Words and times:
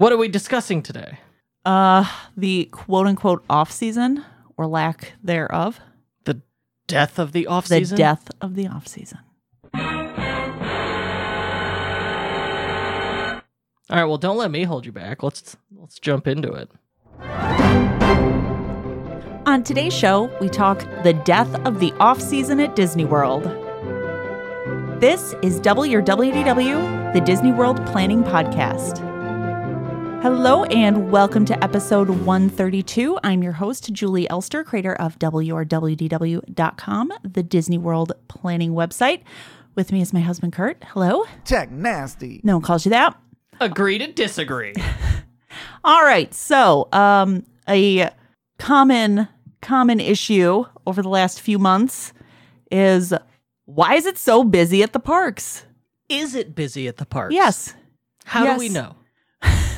What 0.00 0.12
are 0.12 0.16
we 0.16 0.28
discussing 0.28 0.82
today? 0.82 1.18
Uh, 1.62 2.10
the 2.34 2.70
quote 2.72 3.06
unquote 3.06 3.44
off 3.50 3.70
season 3.70 4.24
or 4.56 4.66
lack 4.66 5.12
thereof. 5.22 5.78
The 6.24 6.40
death 6.86 7.18
of 7.18 7.32
the 7.32 7.46
off 7.46 7.66
season. 7.66 7.96
The 7.96 8.02
death 8.02 8.30
of 8.40 8.54
the 8.54 8.66
off 8.66 8.88
season. 8.88 9.18
All 9.74 9.82
right. 13.90 14.04
Well, 14.06 14.16
don't 14.16 14.38
let 14.38 14.50
me 14.50 14.62
hold 14.62 14.86
you 14.86 14.92
back. 14.92 15.22
Let's 15.22 15.58
let's 15.70 15.98
jump 15.98 16.26
into 16.26 16.50
it. 16.50 16.70
On 19.44 19.62
today's 19.62 19.92
show, 19.92 20.34
we 20.40 20.48
talk 20.48 20.78
the 21.02 21.12
death 21.12 21.54
of 21.66 21.78
the 21.78 21.92
off 22.00 22.22
season 22.22 22.58
at 22.58 22.74
Disney 22.74 23.04
World. 23.04 23.44
This 24.98 25.34
is 25.42 25.60
Double 25.60 25.84
Your 25.84 26.02
WDW, 26.02 27.12
the 27.12 27.20
Disney 27.20 27.52
World 27.52 27.84
Planning 27.84 28.24
Podcast. 28.24 29.09
Hello 30.22 30.64
and 30.64 31.10
welcome 31.10 31.44
to 31.46 31.64
episode 31.64 32.10
132. 32.10 33.18
I'm 33.24 33.42
your 33.42 33.52
host, 33.52 33.90
Julie 33.92 34.28
Elster, 34.28 34.62
creator 34.64 34.94
of 34.96 35.18
WRWDW.com, 35.18 37.12
the 37.22 37.42
Disney 37.42 37.78
World 37.78 38.12
Planning 38.28 38.72
website. 38.72 39.22
With 39.74 39.92
me 39.92 40.02
is 40.02 40.12
my 40.12 40.20
husband, 40.20 40.52
Kurt. 40.52 40.82
Hello. 40.88 41.24
Tech 41.44 41.70
nasty. 41.70 42.40
No 42.44 42.56
one 42.56 42.62
calls 42.62 42.84
you 42.84 42.90
that. 42.90 43.18
Agree 43.60 43.96
to 43.98 44.12
disagree. 44.12 44.74
All 45.84 46.02
right. 46.02 46.34
So, 46.34 46.88
um, 46.92 47.44
a 47.68 48.10
common 48.58 49.26
common 49.62 50.00
issue 50.00 50.64
over 50.86 51.00
the 51.02 51.08
last 51.08 51.40
few 51.40 51.58
months 51.58 52.12
is 52.70 53.14
why 53.64 53.94
is 53.94 54.04
it 54.06 54.18
so 54.18 54.44
busy 54.44 54.82
at 54.82 54.92
the 54.92 55.00
parks? 55.00 55.64
Is 56.10 56.34
it 56.34 56.54
busy 56.54 56.88
at 56.88 56.96
the 56.98 57.06
parks? 57.06 57.32
Yes, 57.34 57.74
How 58.26 58.44
Yes. 58.44 58.56
do 58.56 58.60
we 58.60 58.68
know? 58.68 58.96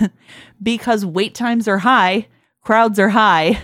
because 0.63 1.05
wait 1.05 1.35
times 1.35 1.69
are 1.69 1.79
high, 1.79 2.29
crowds 2.61 2.99
are 2.99 3.11
high. 3.11 3.63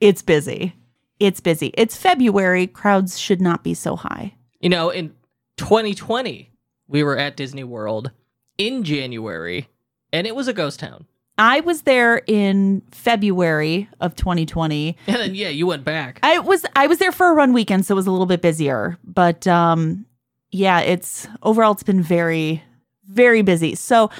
It's 0.00 0.22
busy. 0.22 0.74
It's 1.18 1.40
busy. 1.40 1.72
It's 1.74 1.96
February. 1.96 2.66
Crowds 2.66 3.18
should 3.18 3.40
not 3.40 3.62
be 3.62 3.74
so 3.74 3.96
high. 3.96 4.34
You 4.60 4.70
know, 4.70 4.90
in 4.90 5.14
2020, 5.58 6.50
we 6.88 7.02
were 7.02 7.18
at 7.18 7.36
Disney 7.36 7.64
World 7.64 8.10
in 8.56 8.82
January, 8.82 9.68
and 10.12 10.26
it 10.26 10.34
was 10.34 10.48
a 10.48 10.52
ghost 10.52 10.80
town. 10.80 11.06
I 11.38 11.60
was 11.60 11.82
there 11.82 12.20
in 12.26 12.82
February 12.90 13.88
of 13.98 14.14
2020. 14.14 14.96
And 15.06 15.16
then, 15.16 15.34
yeah, 15.34 15.48
you 15.48 15.66
went 15.66 15.84
back. 15.84 16.20
I 16.22 16.38
was 16.38 16.66
I 16.76 16.86
was 16.86 16.98
there 16.98 17.12
for 17.12 17.30
a 17.30 17.34
run 17.34 17.54
weekend, 17.54 17.86
so 17.86 17.94
it 17.94 17.96
was 17.96 18.06
a 18.06 18.10
little 18.10 18.26
bit 18.26 18.42
busier. 18.42 18.98
But 19.04 19.46
um, 19.46 20.04
yeah, 20.50 20.80
it's 20.80 21.26
overall 21.42 21.72
it's 21.72 21.82
been 21.82 22.02
very, 22.02 22.62
very 23.08 23.40
busy. 23.40 23.74
So 23.74 24.10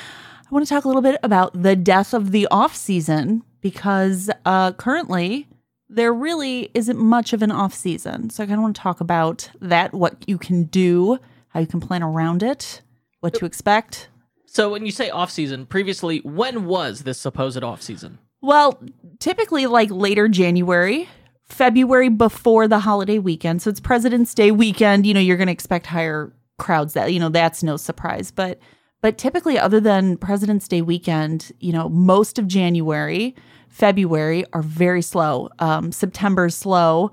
I 0.50 0.54
want 0.54 0.66
to 0.66 0.74
talk 0.74 0.84
a 0.84 0.88
little 0.88 1.02
bit 1.02 1.20
about 1.22 1.62
the 1.62 1.76
death 1.76 2.12
of 2.12 2.32
the 2.32 2.48
off 2.50 2.74
season 2.74 3.44
because 3.60 4.28
uh, 4.44 4.72
currently 4.72 5.46
there 5.88 6.12
really 6.12 6.72
isn't 6.74 6.98
much 6.98 7.32
of 7.32 7.42
an 7.42 7.52
off 7.52 7.72
season. 7.72 8.30
So 8.30 8.42
I 8.42 8.46
kind 8.46 8.58
of 8.58 8.62
want 8.62 8.74
to 8.74 8.82
talk 8.82 9.00
about 9.00 9.48
that, 9.60 9.94
what 9.94 10.16
you 10.26 10.38
can 10.38 10.64
do, 10.64 11.20
how 11.50 11.60
you 11.60 11.68
can 11.68 11.78
plan 11.78 12.02
around 12.02 12.42
it, 12.42 12.82
what 13.20 13.32
to 13.34 13.44
expect. 13.44 14.08
So 14.46 14.70
when 14.70 14.84
you 14.84 14.90
say 14.90 15.08
off 15.08 15.30
season, 15.30 15.66
previously, 15.66 16.18
when 16.24 16.64
was 16.64 17.04
this 17.04 17.20
supposed 17.20 17.62
off 17.62 17.80
season? 17.80 18.18
Well, 18.40 18.82
typically 19.20 19.68
like 19.68 19.90
later 19.92 20.26
January, 20.26 21.08
February 21.44 22.08
before 22.08 22.66
the 22.66 22.80
holiday 22.80 23.20
weekend. 23.20 23.62
So 23.62 23.70
it's 23.70 23.78
President's 23.78 24.34
Day 24.34 24.50
weekend, 24.50 25.06
you 25.06 25.14
know, 25.14 25.20
you're 25.20 25.36
going 25.36 25.46
to 25.46 25.52
expect 25.52 25.86
higher 25.86 26.32
crowds 26.58 26.94
that, 26.94 27.12
you 27.12 27.20
know, 27.20 27.28
that's 27.28 27.62
no 27.62 27.76
surprise, 27.76 28.32
but 28.32 28.58
but 29.00 29.18
typically 29.18 29.58
other 29.58 29.80
than 29.80 30.16
President's 30.16 30.68
Day 30.68 30.82
weekend, 30.82 31.52
you 31.60 31.72
know, 31.72 31.88
most 31.88 32.38
of 32.38 32.46
January, 32.46 33.34
February 33.68 34.44
are 34.52 34.62
very 34.62 35.02
slow. 35.02 35.48
Um 35.58 35.92
September's 35.92 36.54
slow. 36.54 37.10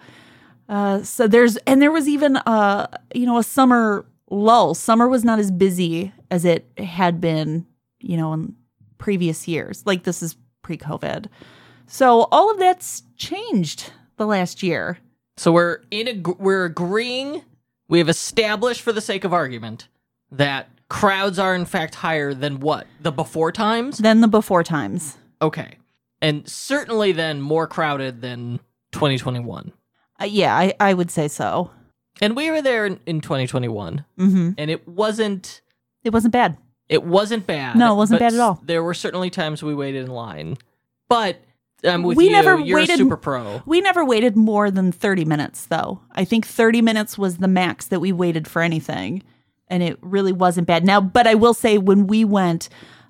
Uh 0.67 1.03
so 1.03 1.27
there's 1.27 1.58
and 1.67 1.81
there 1.81 1.91
was 1.91 2.08
even 2.08 2.37
uh 2.37 2.87
you 3.14 3.26
know 3.26 3.37
a 3.37 3.43
summer 3.43 4.05
lull. 4.30 4.73
Summer 4.73 5.08
was 5.08 5.23
not 5.23 5.39
as 5.39 5.52
busy 5.52 6.11
as 6.30 6.43
it 6.45 6.70
had 6.77 7.21
been, 7.21 7.65
you 7.99 8.17
know, 8.17 8.33
in 8.33 8.55
previous 8.97 9.47
years. 9.47 9.83
Like 9.86 10.03
this 10.03 10.21
is 10.21 10.36
pre-COVID. 10.64 11.27
So 11.87 12.27
all 12.31 12.52
of 12.52 12.59
that's 12.59 13.03
changed 13.15 13.93
the 14.17 14.26
last 14.27 14.61
year. 14.61 14.97
So 15.37 15.52
we're 15.52 15.80
in 15.92 16.08
a 16.08 16.31
we're 16.37 16.65
agreeing. 16.65 17.43
We 17.87 17.99
have 17.99 18.09
established, 18.09 18.81
for 18.81 18.92
the 18.92 18.99
sake 18.99 19.23
of 19.23 19.31
argument, 19.31 19.87
that 20.30 20.70
crowds 20.89 21.37
are 21.39 21.53
in 21.55 21.65
fact 21.65 21.95
higher 21.95 22.33
than 22.33 22.59
what 22.59 22.87
the 23.02 23.11
before 23.11 23.52
times. 23.52 23.98
Than 23.98 24.21
the 24.21 24.27
before 24.27 24.64
times. 24.64 25.17
Okay, 25.42 25.77
and 26.21 26.48
certainly 26.48 27.11
then 27.11 27.42
more 27.42 27.67
crowded 27.67 28.21
than 28.21 28.59
2021. 28.93 29.71
Uh, 30.20 30.26
yeah, 30.26 30.55
I, 30.55 30.73
I 30.80 30.93
would 30.93 31.11
say 31.11 31.27
so. 31.27 31.71
And 32.20 32.36
we 32.36 32.49
were 32.49 32.61
there 32.64 32.86
in, 32.87 32.99
in 33.05 33.21
2021, 33.21 34.03
hmm 34.17 34.49
and 34.58 34.71
it 34.71 34.87
wasn't 34.87 35.61
It 36.03 36.11
wasn't 36.14 36.33
bad. 36.33 36.58
it 36.89 37.03
wasn't 37.03 37.45
bad. 37.45 37.76
No, 37.76 37.93
it 37.93 37.97
wasn't 37.97 38.20
bad 38.20 38.33
at 38.33 38.39
all. 38.39 38.59
There 38.64 38.81
were 38.83 38.95
certainly 38.95 39.30
times 39.30 39.61
we 39.61 39.76
waited 39.76 40.05
in 40.05 40.11
line, 40.11 40.58
but 41.09 41.39
I'm 41.83 42.02
with 42.02 42.17
We 42.17 42.26
you. 42.26 42.31
never 42.31 42.58
You're 42.59 42.80
waited- 42.80 42.95
a 42.95 42.97
super 42.97 43.17
pro. 43.17 43.61
We 43.67 43.81
never 43.81 44.03
waited 44.03 44.36
more 44.36 44.71
than 44.71 44.92
30 44.92 45.26
minutes, 45.26 45.67
though. 45.67 46.02
I 46.14 46.26
think 46.26 46.47
30 46.47 46.81
minutes 46.81 47.20
was 47.20 47.37
the 47.37 47.47
max 47.47 47.86
that 47.87 47.99
we 47.99 48.11
waited 48.11 48.47
for 48.47 48.64
anything. 48.64 49.21
And 49.70 49.83
it 49.83 49.98
really 50.02 50.32
wasn't 50.32 50.67
bad. 50.67 50.86
Now, 50.86 51.02
but 51.02 51.28
I 51.28 51.36
will 51.36 51.54
say 51.54 51.78
when 51.78 52.08
we 52.08 52.23
went, 52.23 52.70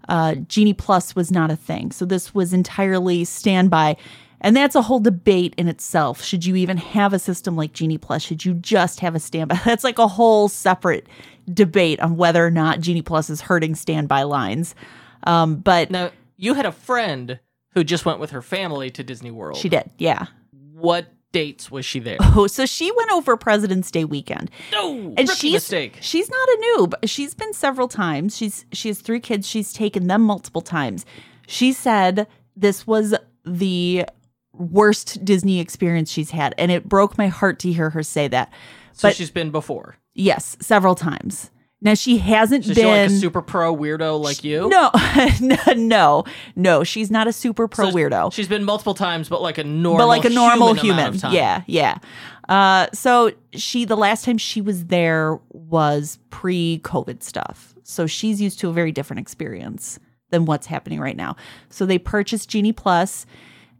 uh, 0.09 0.35
Genie 0.35 0.73
Plus 0.73 1.15
was 1.15 1.31
not 1.31 1.51
a 1.51 1.55
thing. 1.55 1.91
So 1.91 2.05
this 2.05 2.33
was 2.33 2.53
entirely 2.53 3.25
standby. 3.25 3.97
And 4.41 4.55
that's 4.55 4.75
a 4.75 4.81
whole 4.83 4.99
debate 4.99 5.53
in 5.57 5.67
itself. 5.67 6.23
Should 6.23 6.45
you 6.45 6.55
even 6.55 6.77
have 6.77 7.13
a 7.13 7.19
system 7.19 7.55
like 7.55 7.73
Genie 7.73 7.97
Plus? 7.97 8.21
Should 8.21 8.45
you 8.45 8.53
just 8.53 8.99
have 8.99 9.15
a 9.15 9.19
standby? 9.19 9.59
That's 9.65 9.83
like 9.83 9.97
a 9.97 10.07
whole 10.07 10.47
separate 10.47 11.07
debate 11.51 11.99
on 11.99 12.17
whether 12.17 12.45
or 12.45 12.51
not 12.51 12.79
Genie 12.79 13.01
Plus 13.01 13.31
is 13.31 13.41
hurting 13.41 13.73
standby 13.73 14.23
lines. 14.23 14.75
Um, 15.23 15.55
but 15.55 15.89
Now 15.89 16.11
you 16.37 16.53
had 16.53 16.67
a 16.67 16.71
friend 16.71 17.39
who 17.71 17.83
just 17.83 18.05
went 18.05 18.19
with 18.19 18.29
her 18.31 18.43
family 18.43 18.91
to 18.91 19.03
Disney 19.03 19.31
World. 19.31 19.57
she 19.57 19.69
did, 19.69 19.89
yeah. 19.97 20.27
What 20.73 21.11
dates 21.37 21.69
was 21.71 21.85
she 21.85 21.99
there? 21.99 22.17
Oh, 22.19 22.47
so 22.47 22.65
she 22.65 22.91
went 22.91 23.11
over 23.11 23.37
President's 23.37 23.91
Day 23.91 24.05
weekend. 24.05 24.49
No, 24.71 25.13
and 25.17 25.29
she's 25.29 25.53
mistake. 25.53 25.97
she's 26.01 26.29
not 26.29 26.49
a 26.49 26.57
noob. 26.77 26.93
She's 27.05 27.33
been 27.33 27.53
several 27.53 27.87
times. 27.87 28.35
She's 28.37 28.65
she 28.71 28.87
has 28.89 28.99
three 29.01 29.19
kids. 29.19 29.47
She's 29.47 29.73
taken 29.73 30.07
them 30.07 30.21
multiple 30.21 30.61
times. 30.61 31.05
She 31.47 31.73
said 31.73 32.27
this 32.55 32.85
was 32.87 33.15
the 33.45 34.05
worst 34.53 35.23
Disney 35.23 35.59
experience 35.59 36.11
she's 36.11 36.31
had, 36.31 36.55
and 36.57 36.71
it 36.71 36.89
broke 36.89 37.17
my 37.17 37.27
heart 37.27 37.59
to 37.59 37.71
hear 37.71 37.91
her 37.91 38.03
say 38.03 38.27
that. 38.27 38.51
So 38.93 39.07
but- 39.09 39.15
she's 39.15 39.31
been 39.31 39.51
before. 39.51 39.95
Yes, 40.13 40.57
several 40.59 40.95
times. 40.95 41.51
Now 41.79 41.93
she 41.93 42.17
hasn't 42.17 42.65
So 42.65 42.73
she's 42.73 42.83
like 42.83 43.09
a 43.09 43.09
super 43.11 43.41
pro 43.41 43.75
weirdo 43.75 44.19
like 44.19 44.43
you. 44.43 44.67
no, 44.67 44.89
no, 45.39 45.57
no, 45.75 46.23
no. 46.55 46.83
She's 46.83 47.11
not 47.11 47.27
a 47.27 47.33
super 47.33 47.67
pro 47.67 47.91
So 47.91 47.95
weirdo. 47.95 48.33
She's 48.33 48.47
been 48.47 48.63
multiple 48.63 48.95
times, 48.95 49.29
but 49.29 49.41
like 49.41 49.59
a 49.59 49.63
normal, 49.63 50.05
but 50.05 50.07
like 50.07 50.25
a 50.25 50.29
normal 50.29 50.69
human. 50.69 50.83
human. 50.83 50.99
amount 50.99 51.15
of 51.15 51.21
time. 51.21 51.33
Yeah, 51.33 51.61
yeah. 51.67 51.97
Uh, 52.49 52.87
so 52.93 53.31
she, 53.53 53.85
the 53.85 53.97
last 53.97 54.25
time 54.25 54.37
she 54.37 54.61
was 54.61 54.85
there 54.85 55.39
was 55.49 56.17
pre-COVID 56.29 57.21
stuff. 57.21 57.75
So 57.83 58.07
she's 58.07 58.41
used 58.41 58.59
to 58.59 58.69
a 58.69 58.73
very 58.73 58.91
different 58.91 59.19
experience 59.19 59.99
than 60.29 60.45
what's 60.45 60.67
happening 60.67 60.99
right 60.99 61.15
now. 61.15 61.35
So 61.69 61.85
they 61.85 61.99
purchased 61.99 62.49
Genie 62.49 62.73
Plus, 62.73 63.25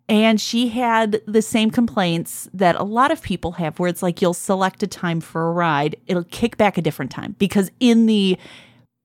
and 0.09 0.40
she 0.40 0.69
had 0.69 1.22
the 1.25 1.41
same 1.41 1.69
complaints 1.72 2.50
that 2.53 2.75
a 2.75 2.84
lot 2.84 3.12
of 3.12 3.22
people 3.22 3.53
have, 3.53 3.79
where 3.79 3.90
it's 3.90 4.03
like 4.03 4.22
you'll 4.22 4.34
select 4.34 4.84
a 4.84 4.88
time 4.88 5.19
for 5.22 5.50
a 5.50 5.51
ride, 5.51 5.95
it'll 6.07 6.23
kick 6.25 6.57
back 6.57 6.78
a 6.78 6.81
different 6.81 7.12
time 7.12 7.35
because 7.40 7.72
in 7.79 8.06
the 8.06 8.38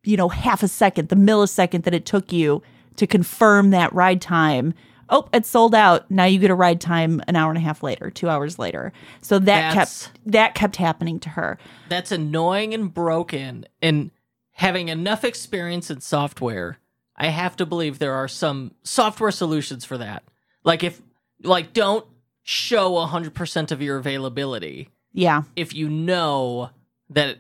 you 0.05 0.17
know 0.17 0.29
half 0.29 0.63
a 0.63 0.69
second, 0.69 1.09
the 1.09 1.17
millisecond 1.17 1.85
that 1.85 1.95
it 1.95 2.07
took 2.07 2.33
you 2.33 2.63
to 2.97 3.07
confirm 3.07 3.71
that 3.71 3.93
ride 3.93 4.21
time 4.21 4.75
oh, 5.13 5.29
it's 5.33 5.49
sold 5.49 5.75
out. 5.75 6.11
Now 6.11 6.25
you 6.25 6.41
get 6.41 6.51
a 6.51 6.55
ride 6.55 6.81
time 6.81 7.23
an 7.29 7.37
hour 7.37 7.51
and 7.51 7.59
a 7.59 7.61
half 7.61 7.83
later, 7.83 8.11
two 8.11 8.29
hours 8.29 8.59
later. 8.59 8.93
So 9.21 9.39
that 9.39 9.45
That's- 9.45 10.09
kept 10.09 10.21
that 10.27 10.55
kept 10.55 10.77
happening 10.77 11.21
to 11.21 11.29
her. 11.31 11.59
That's 11.89 12.11
annoying 12.11 12.75
and 12.75 12.93
broken. 12.93 13.67
And 13.81 14.11
having 14.53 14.89
enough 14.89 15.23
experience 15.23 15.91
in 15.91 16.01
software, 16.01 16.79
I 17.17 17.29
have 17.29 17.57
to 17.57 17.67
believe 17.67 17.99
there 17.99 18.15
are 18.15 18.29
some 18.29 18.73
software 18.83 19.31
solutions 19.31 19.85
for 19.85 19.99
that. 19.99 20.25
Like 20.65 20.83
if 20.85 21.01
like 21.43 21.73
don't 21.73 22.07
show 22.43 22.93
100% 22.93 23.71
of 23.73 23.81
your 23.83 23.97
availability 23.99 24.89
Yeah. 25.13 25.43
if 25.57 25.75
you 25.75 25.89
know 25.89 26.71
that 27.11 27.39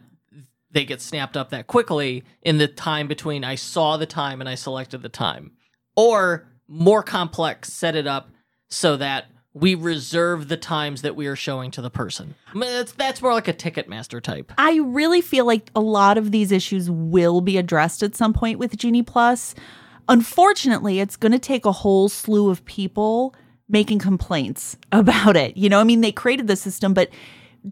they 0.70 0.84
get 0.84 1.00
snapped 1.00 1.36
up 1.36 1.50
that 1.50 1.66
quickly 1.66 2.24
in 2.42 2.58
the 2.58 2.68
time 2.68 3.06
between 3.08 3.44
I 3.44 3.56
saw 3.56 3.96
the 3.96 4.06
time 4.06 4.40
and 4.40 4.48
I 4.48 4.54
selected 4.54 5.02
the 5.02 5.08
time. 5.08 5.52
Or 5.96 6.46
more 6.68 7.02
complex, 7.02 7.72
set 7.72 7.94
it 7.94 8.06
up 8.06 8.30
so 8.68 8.96
that 8.96 9.26
we 9.54 9.74
reserve 9.74 10.48
the 10.48 10.56
times 10.56 11.02
that 11.02 11.14
we 11.14 11.26
are 11.26 11.36
showing 11.36 11.70
to 11.72 11.82
the 11.82 11.90
person. 11.90 12.34
That's, 12.54 12.92
that's 12.92 13.20
more 13.20 13.34
like 13.34 13.48
a 13.48 13.52
Ticketmaster 13.52 14.22
type. 14.22 14.50
I 14.56 14.76
really 14.78 15.20
feel 15.20 15.44
like 15.44 15.70
a 15.74 15.80
lot 15.80 16.16
of 16.16 16.30
these 16.30 16.50
issues 16.50 16.90
will 16.90 17.42
be 17.42 17.58
addressed 17.58 18.02
at 18.02 18.16
some 18.16 18.32
point 18.32 18.58
with 18.58 18.74
Genie 18.78 19.02
Plus. 19.02 19.54
Unfortunately, 20.08 21.00
it's 21.00 21.16
going 21.16 21.32
to 21.32 21.38
take 21.38 21.64
a 21.64 21.72
whole 21.72 22.08
slew 22.08 22.50
of 22.50 22.64
people 22.64 23.34
making 23.68 23.98
complaints 23.98 24.76
about 24.92 25.36
it. 25.36 25.56
You 25.56 25.68
know, 25.68 25.80
I 25.80 25.84
mean, 25.84 26.00
they 26.00 26.12
created 26.12 26.46
the 26.46 26.56
system, 26.56 26.94
but 26.94 27.08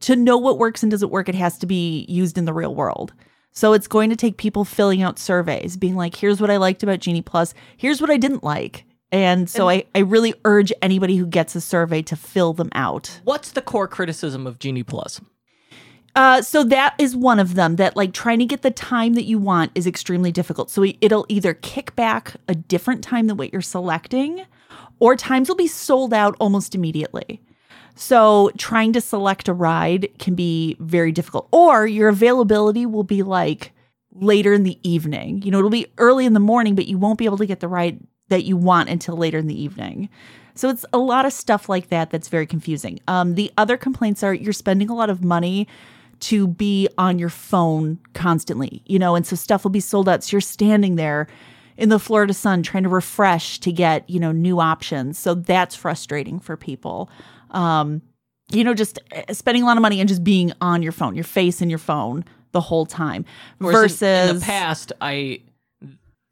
to 0.00 0.16
know 0.16 0.38
what 0.38 0.58
works 0.58 0.82
and 0.82 0.90
doesn't 0.90 1.10
work, 1.10 1.28
it 1.28 1.34
has 1.34 1.58
to 1.58 1.66
be 1.66 2.06
used 2.08 2.38
in 2.38 2.44
the 2.44 2.52
real 2.52 2.74
world. 2.74 3.12
So 3.52 3.72
it's 3.72 3.88
going 3.88 4.10
to 4.10 4.16
take 4.16 4.36
people 4.36 4.64
filling 4.64 5.02
out 5.02 5.18
surveys, 5.18 5.76
being 5.76 5.96
like, 5.96 6.14
here's 6.14 6.40
what 6.40 6.50
I 6.50 6.56
liked 6.56 6.84
about 6.84 7.00
Genie 7.00 7.22
Plus, 7.22 7.52
here's 7.76 8.00
what 8.00 8.10
I 8.10 8.16
didn't 8.16 8.44
like. 8.44 8.84
And 9.12 9.50
so 9.50 9.68
I, 9.68 9.84
I 9.92 10.00
really 10.00 10.34
urge 10.44 10.72
anybody 10.82 11.16
who 11.16 11.26
gets 11.26 11.56
a 11.56 11.60
survey 11.60 12.00
to 12.02 12.14
fill 12.14 12.52
them 12.52 12.68
out. 12.72 13.20
What's 13.24 13.50
the 13.50 13.60
core 13.60 13.88
criticism 13.88 14.46
of 14.46 14.60
Genie 14.60 14.84
Plus? 14.84 15.20
Uh, 16.16 16.42
so 16.42 16.64
that 16.64 16.94
is 16.98 17.14
one 17.14 17.38
of 17.38 17.54
them 17.54 17.76
that 17.76 17.96
like 17.96 18.12
trying 18.12 18.40
to 18.40 18.46
get 18.46 18.62
the 18.62 18.70
time 18.70 19.14
that 19.14 19.24
you 19.24 19.38
want 19.38 19.70
is 19.74 19.86
extremely 19.86 20.32
difficult. 20.32 20.70
So 20.70 20.84
it'll 21.00 21.26
either 21.28 21.54
kick 21.54 21.94
back 21.94 22.34
a 22.48 22.54
different 22.54 23.04
time 23.04 23.28
than 23.28 23.36
what 23.36 23.52
you're 23.52 23.62
selecting, 23.62 24.44
or 24.98 25.16
times 25.16 25.48
will 25.48 25.56
be 25.56 25.66
sold 25.68 26.12
out 26.12 26.36
almost 26.40 26.74
immediately. 26.74 27.40
So 27.94 28.50
trying 28.56 28.92
to 28.94 29.00
select 29.00 29.48
a 29.48 29.52
ride 29.52 30.08
can 30.18 30.34
be 30.34 30.76
very 30.80 31.12
difficult, 31.12 31.48
or 31.52 31.86
your 31.86 32.08
availability 32.08 32.86
will 32.86 33.04
be 33.04 33.22
like 33.22 33.72
later 34.12 34.52
in 34.52 34.64
the 34.64 34.78
evening. 34.88 35.42
You 35.42 35.50
know, 35.50 35.58
it'll 35.58 35.70
be 35.70 35.92
early 35.98 36.26
in 36.26 36.32
the 36.32 36.40
morning, 36.40 36.74
but 36.74 36.86
you 36.86 36.98
won't 36.98 37.18
be 37.18 37.24
able 37.24 37.38
to 37.38 37.46
get 37.46 37.60
the 37.60 37.68
ride 37.68 38.00
that 38.28 38.44
you 38.44 38.56
want 38.56 38.88
until 38.88 39.16
later 39.16 39.38
in 39.38 39.46
the 39.46 39.60
evening. 39.60 40.08
So 40.54 40.68
it's 40.68 40.84
a 40.92 40.98
lot 40.98 41.24
of 41.24 41.32
stuff 41.32 41.68
like 41.68 41.88
that 41.88 42.10
that's 42.10 42.28
very 42.28 42.46
confusing. 42.46 43.00
Um, 43.06 43.34
the 43.34 43.52
other 43.56 43.76
complaints 43.76 44.22
are 44.22 44.34
you're 44.34 44.52
spending 44.52 44.90
a 44.90 44.94
lot 44.94 45.10
of 45.10 45.22
money 45.22 45.68
to 46.20 46.46
be 46.46 46.88
on 46.98 47.18
your 47.18 47.28
phone 47.28 47.98
constantly, 48.14 48.82
you 48.86 48.98
know, 48.98 49.14
and 49.14 49.26
so 49.26 49.36
stuff 49.36 49.64
will 49.64 49.70
be 49.70 49.80
sold 49.80 50.08
out. 50.08 50.22
So 50.22 50.34
you're 50.34 50.40
standing 50.40 50.96
there 50.96 51.26
in 51.76 51.88
the 51.88 51.98
Florida 51.98 52.34
sun 52.34 52.62
trying 52.62 52.82
to 52.82 52.88
refresh 52.88 53.58
to 53.60 53.72
get, 53.72 54.08
you 54.08 54.20
know, 54.20 54.32
new 54.32 54.60
options. 54.60 55.18
So 55.18 55.34
that's 55.34 55.74
frustrating 55.74 56.38
for 56.38 56.56
people. 56.56 57.10
Um, 57.50 58.02
you 58.52 58.64
know, 58.64 58.74
just 58.74 58.98
uh, 59.14 59.32
spending 59.32 59.62
a 59.62 59.66
lot 59.66 59.76
of 59.76 59.82
money 59.82 60.00
and 60.00 60.08
just 60.08 60.22
being 60.22 60.52
on 60.60 60.82
your 60.82 60.92
phone, 60.92 61.14
your 61.14 61.24
face 61.24 61.62
in 61.62 61.70
your 61.70 61.78
phone 61.78 62.24
the 62.52 62.60
whole 62.60 62.84
time. 62.84 63.24
Versus 63.60 64.02
in, 64.02 64.28
in 64.28 64.38
the 64.38 64.44
past, 64.44 64.92
I 65.00 65.40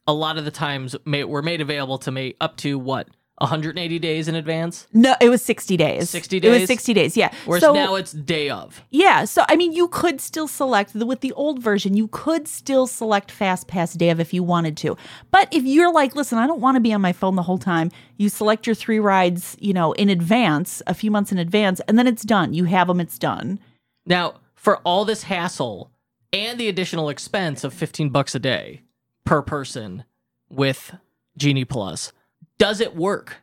a 0.07 0.13
lot 0.13 0.39
of 0.39 0.45
the 0.45 0.51
times 0.51 0.97
ma- 1.05 1.25
were 1.25 1.43
made 1.43 1.61
available 1.61 1.99
to 1.99 2.11
me 2.11 2.35
up 2.41 2.57
to 2.59 2.79
what 2.79 3.09
180 3.41 3.99
days 3.99 4.29
in 4.29 4.35
advance. 4.35 4.87
no, 4.93 5.15
it 5.21 5.29
was 5.29 5.43
60 5.43 5.77
days. 5.77 6.11
60 6.11 6.41
days? 6.41 6.49
It 6.49 6.51
was 6.51 6.59
days? 6.61 6.69
60 6.69 6.95
days, 6.95 7.17
yeah. 7.17 7.33
Whereas 7.45 7.63
so, 7.63 7.73
now 7.73 7.95
it's 7.95 8.13
day 8.13 8.51
of. 8.51 8.83
Yeah, 8.91 9.25
so 9.25 9.45
I 9.49 9.57
mean, 9.57 9.73
you 9.73 9.89
could 9.89 10.21
still 10.21 10.49
select 10.49 10.93
the, 10.93 11.07
with 11.07 11.21
the 11.21 11.33
old 11.33 11.63
version. 11.63 11.95
You 11.95 12.09
could 12.09 12.49
still 12.49 12.87
select 12.87 13.31
Fast 13.31 13.69
Pass 13.69 13.95
Day 13.95 14.11
of 14.11 14.21
if 14.21 14.35
you 14.35 14.43
wanted 14.43 14.77
to. 14.79 14.97
But 15.31 15.49
if 15.53 15.65
you're 15.65 15.93
like, 15.93 16.17
listen, 16.17 16.39
I 16.39 16.47
don't 16.47 16.61
want 16.61 16.77
to 16.77 16.81
be 16.81 16.93
on 16.93 17.01
my 17.01 17.13
phone 17.13 17.37
the 17.37 17.43
whole 17.43 17.59
time. 17.59 17.91
You 18.17 18.29
select 18.29 18.67
your 18.67 18.75
three 18.75 18.99
rides, 18.99 19.57
you 19.61 19.73
know, 19.73 19.93
in 19.93 20.09
advance, 20.09 20.83
a 20.87 20.95
few 20.95 21.11
months 21.11 21.33
in 21.33 21.39
advance, 21.39 21.81
and 21.87 21.99
then 21.99 22.07
it's 22.07 22.23
done. 22.23 22.55
You 22.55 22.65
have 22.65 22.89
them, 22.89 23.01
it's 23.01 23.19
done. 23.19 23.61
Now, 24.07 24.35
for 24.55 24.79
all 24.79 25.05
this 25.05 25.25
hassle 25.25 25.91
and 26.33 26.59
the 26.59 26.69
additional 26.69 27.09
expense 27.09 27.65
of 27.65 27.73
15 27.73 28.11
bucks 28.11 28.35
a 28.35 28.39
day 28.39 28.83
per 29.25 29.43
person 29.43 30.05
with 30.49 30.97
Genie 31.37 31.65
Plus, 31.65 32.13
does 32.59 32.81
it 32.81 32.97
work? 32.97 33.37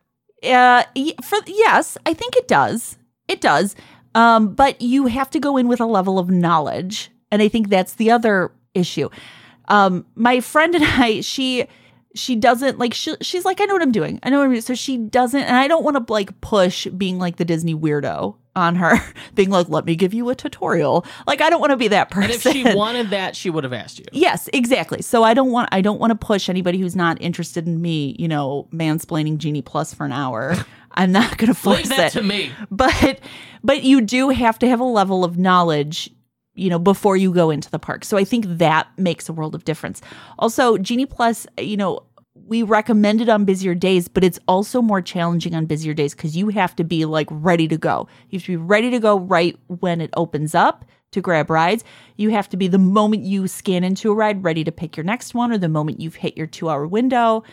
Uh, 0.44 0.84
for 1.24 1.40
yes, 1.48 1.98
I 2.06 2.14
think 2.14 2.36
it 2.36 2.48
does. 2.48 2.98
It 3.28 3.42
does. 3.42 3.76
Um, 4.14 4.54
but 4.54 4.82
you 4.82 5.08
have 5.08 5.30
to 5.32 5.40
go 5.40 5.58
in 5.58 5.68
with 5.68 5.82
a 5.82 5.86
level 5.86 6.20
of 6.20 6.30
knowledge, 6.30 7.12
and 7.32 7.42
I 7.42 7.48
think 7.48 7.70
that's 7.70 7.96
the 7.96 8.12
other 8.12 8.52
issue. 8.74 9.10
Um, 9.68 10.06
my 10.16 10.40
friend 10.40 10.76
and 10.76 10.86
I, 10.86 11.22
she 11.22 11.68
she 12.14 12.36
doesn't 12.36 12.80
like 12.80 12.94
she, 12.94 13.16
she's 13.22 13.44
like 13.44 13.60
I 13.60 13.66
know 13.66 13.74
what 13.74 13.82
I'm 13.82 13.92
doing. 13.92 14.20
I 14.24 14.30
know 14.30 14.38
what 14.38 14.46
I'm 14.46 14.52
doing. 14.52 14.62
So 14.62 14.76
she 14.76 14.98
doesn't, 14.98 15.42
and 15.42 15.58
I 15.58 15.68
don't 15.68 15.84
want 15.84 16.06
to 16.06 16.14
like 16.14 16.40
push 16.42 16.88
being 16.88 17.18
like 17.18 17.38
the 17.38 17.46
Disney 17.46 17.76
weirdo 17.76 18.36
on 18.56 18.76
her, 18.76 18.98
being 19.36 19.50
like, 19.50 19.70
let 19.70 19.86
me 19.86 19.96
give 19.96 20.14
you 20.14 20.30
a 20.30 20.36
tutorial. 20.36 21.06
Like 21.28 21.42
I 21.42 21.50
don't 21.50 21.60
want 21.60 21.72
to 21.72 21.78
be 21.78 21.88
that 21.90 22.10
person. 22.10 22.32
And 22.32 22.34
if 22.34 22.72
she 22.72 22.76
wanted 22.76 23.10
that, 23.10 23.36
she 23.36 23.50
would 23.50 23.64
have 23.64 23.74
asked 23.74 24.00
you. 24.00 24.06
Yes, 24.12 24.50
exactly. 24.54 25.02
So 25.02 25.24
I 25.24 25.34
don't 25.34 25.52
want 25.52 25.70
I 25.72 25.82
don't 25.82 26.00
want 26.00 26.12
to 26.12 26.16
push 26.16 26.50
anybody 26.50 26.78
who's 26.80 26.96
not 26.96 27.22
interested 27.22 27.68
in 27.68 27.82
me, 27.82 28.16
you 28.18 28.28
know, 28.28 28.68
mansplaining 28.72 29.38
Genie 29.38 29.62
Plus 29.62 29.94
for 29.94 30.06
an 30.06 30.12
hour. 30.12 30.56
I'm 30.98 31.12
not 31.12 31.38
going 31.38 31.50
to 31.50 31.54
force 31.60 31.80
Leave 31.80 31.90
that 31.90 32.16
it. 32.16 32.20
to 32.20 32.24
me. 32.24 32.52
But 32.72 33.20
but 33.64 33.84
you 33.84 34.02
do 34.02 34.30
have 34.30 34.58
to 34.60 34.68
have 34.68 34.80
a 34.80 34.86
level 34.86 35.26
of 35.26 35.38
knowledge, 35.38 36.10
you 36.54 36.70
know, 36.70 36.80
before 36.80 37.18
you 37.18 37.34
go 37.34 37.50
into 37.50 37.70
the 37.70 37.80
park. 37.80 38.06
So 38.06 38.18
I 38.18 38.24
think 38.24 38.46
that 38.48 38.88
makes 38.98 39.28
a 39.28 39.34
world 39.34 39.56
of 39.56 39.66
difference. 39.66 40.02
Also, 40.40 40.78
Genie 40.78 41.06
Plus, 41.06 41.46
you 41.60 41.76
know, 41.76 42.04
we 42.36 42.64
recommend 42.64 43.22
it 43.22 43.30
on 43.30 43.46
busier 43.46 43.74
days, 43.74 44.08
but 44.08 44.24
it's 44.24 44.40
also 44.48 44.82
more 44.82 45.02
challenging 45.02 45.56
on 45.56 45.66
busier 45.66 45.94
days 45.94 46.14
because 46.14 46.36
you 46.36 46.50
have 46.50 46.76
to 46.76 46.84
be 46.84 47.06
like 47.06 47.28
ready 47.32 47.68
to 47.68 47.78
go. 47.78 48.08
You 48.30 48.38
have 48.38 48.46
to 48.46 48.52
be 48.52 48.58
ready 48.58 48.92
to 48.92 49.00
go 49.00 49.18
right 49.18 49.58
when 49.68 50.02
it 50.02 50.12
opens 50.16 50.54
up 50.54 50.86
to 51.12 51.22
grab 51.22 51.50
rides. 51.50 51.84
You 52.18 52.30
have 52.32 52.50
to 52.50 52.58
be 52.58 52.68
the 52.68 52.78
moment 52.78 53.24
you 53.24 53.48
scan 53.48 53.84
into 53.84 54.12
a 54.12 54.14
ride 54.14 54.44
ready 54.44 54.64
to 54.64 54.72
pick 54.72 54.98
your 54.98 55.06
next 55.06 55.34
one 55.34 55.52
or 55.52 55.58
the 55.58 55.70
moment 55.70 56.02
you've 56.02 56.16
hit 56.16 56.38
your 56.38 56.48
two 56.48 56.70
hour 56.70 56.86
window. 56.86 57.44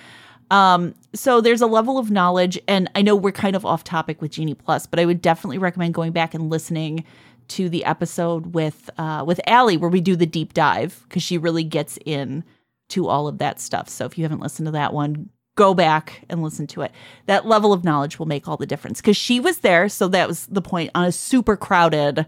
Um, 0.51 0.95
so 1.15 1.41
there's 1.41 1.63
a 1.63 1.67
level 1.67 1.97
of 1.97 2.11
knowledge, 2.11 2.61
and 2.69 2.91
I 2.95 3.01
know 3.01 3.17
we're 3.17 3.33
kind 3.33 3.57
of 3.57 3.65
off 3.65 3.85
topic 3.85 4.21
with 4.21 4.33
Genie 4.33 4.53
Plus, 4.53 4.87
but 4.87 5.01
I 5.01 5.07
would 5.07 5.23
definitely 5.23 5.57
recommend 5.57 5.95
going 5.95 6.13
back 6.13 6.35
and 6.35 6.51
listening 6.51 7.05
to 7.49 7.71
the 7.71 7.85
episode 7.87 8.55
with 8.55 8.91
uh, 8.99 9.25
with 9.27 9.41
Allie 9.47 9.79
where 9.79 9.89
we 9.89 10.01
do 10.01 10.17
the 10.17 10.27
deep 10.27 10.53
dive 10.53 11.05
because 11.09 11.23
she 11.23 11.39
really 11.39 11.65
gets 11.65 11.99
in 12.05 12.45
to 12.93 13.09
all 13.09 13.29
of 13.29 13.39
that 13.39 13.61
stuff. 13.61 13.89
So 13.89 14.05
if 14.05 14.17
you 14.17 14.25
haven't 14.25 14.41
listened 14.41 14.67
to 14.67 14.73
that 14.73 14.93
one, 14.93 15.31
go 15.57 15.75
back 15.75 16.23
and 16.29 16.43
listen 16.43 16.67
to 16.69 16.83
it. 16.83 16.93
That 17.27 17.47
level 17.47 17.73
of 17.73 17.85
knowledge 17.85 18.19
will 18.19 18.27
make 18.27 18.49
all 18.49 18.57
the 18.57 18.67
difference 18.67 19.01
because 19.01 19.17
she 19.17 19.41
was 19.41 19.59
there, 19.59 19.89
so 19.89 20.09
that 20.09 20.29
was 20.29 20.47
the 20.47 20.63
point 20.63 20.91
on 20.95 21.05
a 21.05 21.13
super 21.13 21.57
crowded. 21.57 22.27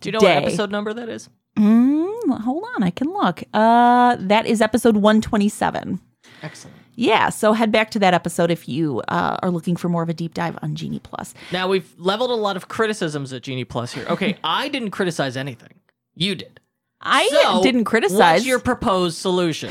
Do 0.00 0.08
you 0.08 0.12
know 0.12 0.20
day. 0.20 0.34
what 0.34 0.44
episode 0.44 0.70
number 0.70 0.92
that 0.94 1.08
is? 1.08 1.28
Mm, 1.56 2.40
hold 2.40 2.64
on, 2.76 2.82
I 2.82 2.90
can 2.90 3.08
look. 3.08 3.42
Uh, 3.52 4.16
that 4.18 4.46
is 4.46 4.60
episode 4.60 4.96
one 4.96 5.20
twenty 5.20 5.48
seven. 5.48 6.00
Excellent. 6.42 6.76
Yeah, 6.94 7.30
so 7.30 7.54
head 7.54 7.72
back 7.72 7.90
to 7.92 7.98
that 8.00 8.12
episode 8.12 8.50
if 8.50 8.68
you 8.68 9.00
uh, 9.08 9.38
are 9.42 9.50
looking 9.50 9.76
for 9.76 9.88
more 9.88 10.02
of 10.02 10.10
a 10.10 10.14
deep 10.14 10.34
dive 10.34 10.58
on 10.60 10.74
Genie 10.74 10.98
Plus. 10.98 11.32
Now 11.50 11.68
we've 11.68 11.90
leveled 11.98 12.30
a 12.30 12.34
lot 12.34 12.56
of 12.56 12.68
criticisms 12.68 13.32
at 13.32 13.42
Genie 13.42 13.64
Plus 13.64 13.92
here. 13.92 14.04
Okay, 14.08 14.36
I 14.44 14.68
didn't 14.68 14.90
criticize 14.90 15.36
anything. 15.36 15.80
You 16.14 16.34
did. 16.34 16.60
I 17.02 17.28
So, 17.28 17.62
didn't 17.62 17.84
criticize. 17.84 18.18
What's 18.18 18.46
your 18.46 18.58
proposed 18.60 19.18
solution? 19.18 19.70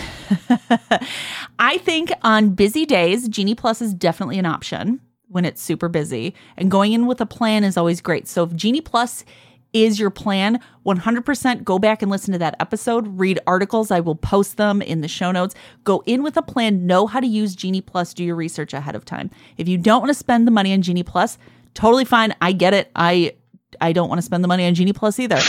I 1.59 1.77
think 1.79 2.11
on 2.23 2.49
busy 2.49 2.85
days, 2.85 3.27
Genie 3.27 3.55
Plus 3.55 3.81
is 3.81 3.93
definitely 3.93 4.37
an 4.39 4.45
option 4.45 4.99
when 5.29 5.45
it's 5.45 5.61
super 5.61 5.87
busy, 5.87 6.35
and 6.57 6.69
going 6.69 6.91
in 6.91 7.07
with 7.07 7.21
a 7.21 7.25
plan 7.25 7.63
is 7.63 7.77
always 7.77 8.01
great. 8.01 8.27
So 8.27 8.43
if 8.43 8.53
Genie 8.53 8.81
Plus 8.81 9.23
is 9.71 9.97
your 9.97 10.09
plan, 10.09 10.59
100% 10.85 11.63
go 11.63 11.79
back 11.79 12.01
and 12.01 12.11
listen 12.11 12.33
to 12.33 12.37
that 12.39 12.57
episode, 12.59 13.07
read 13.17 13.39
articles. 13.47 13.89
I 13.91 14.01
will 14.01 14.15
post 14.15 14.57
them 14.57 14.81
in 14.81 14.99
the 14.99 15.07
show 15.07 15.31
notes. 15.31 15.55
Go 15.85 16.03
in 16.05 16.23
with 16.23 16.35
a 16.35 16.41
plan, 16.41 16.85
know 16.85 17.07
how 17.07 17.21
to 17.21 17.27
use 17.27 17.55
Genie 17.55 17.79
Plus, 17.79 18.13
do 18.13 18.25
your 18.25 18.35
research 18.35 18.73
ahead 18.73 18.95
of 18.95 19.05
time. 19.05 19.29
If 19.55 19.69
you 19.69 19.77
don't 19.77 20.01
want 20.01 20.09
to 20.09 20.13
spend 20.15 20.45
the 20.45 20.51
money 20.51 20.73
on 20.73 20.81
Genie 20.81 21.03
Plus, 21.03 21.37
totally 21.73 22.03
fine. 22.03 22.35
I 22.41 22.51
get 22.51 22.73
it. 22.73 22.91
I 22.95 23.35
I 23.79 23.93
don't 23.93 24.09
want 24.09 24.19
to 24.19 24.23
spend 24.23 24.43
the 24.43 24.49
money 24.49 24.67
on 24.67 24.75
Genie 24.75 24.91
Plus 24.91 25.17
either. 25.17 25.39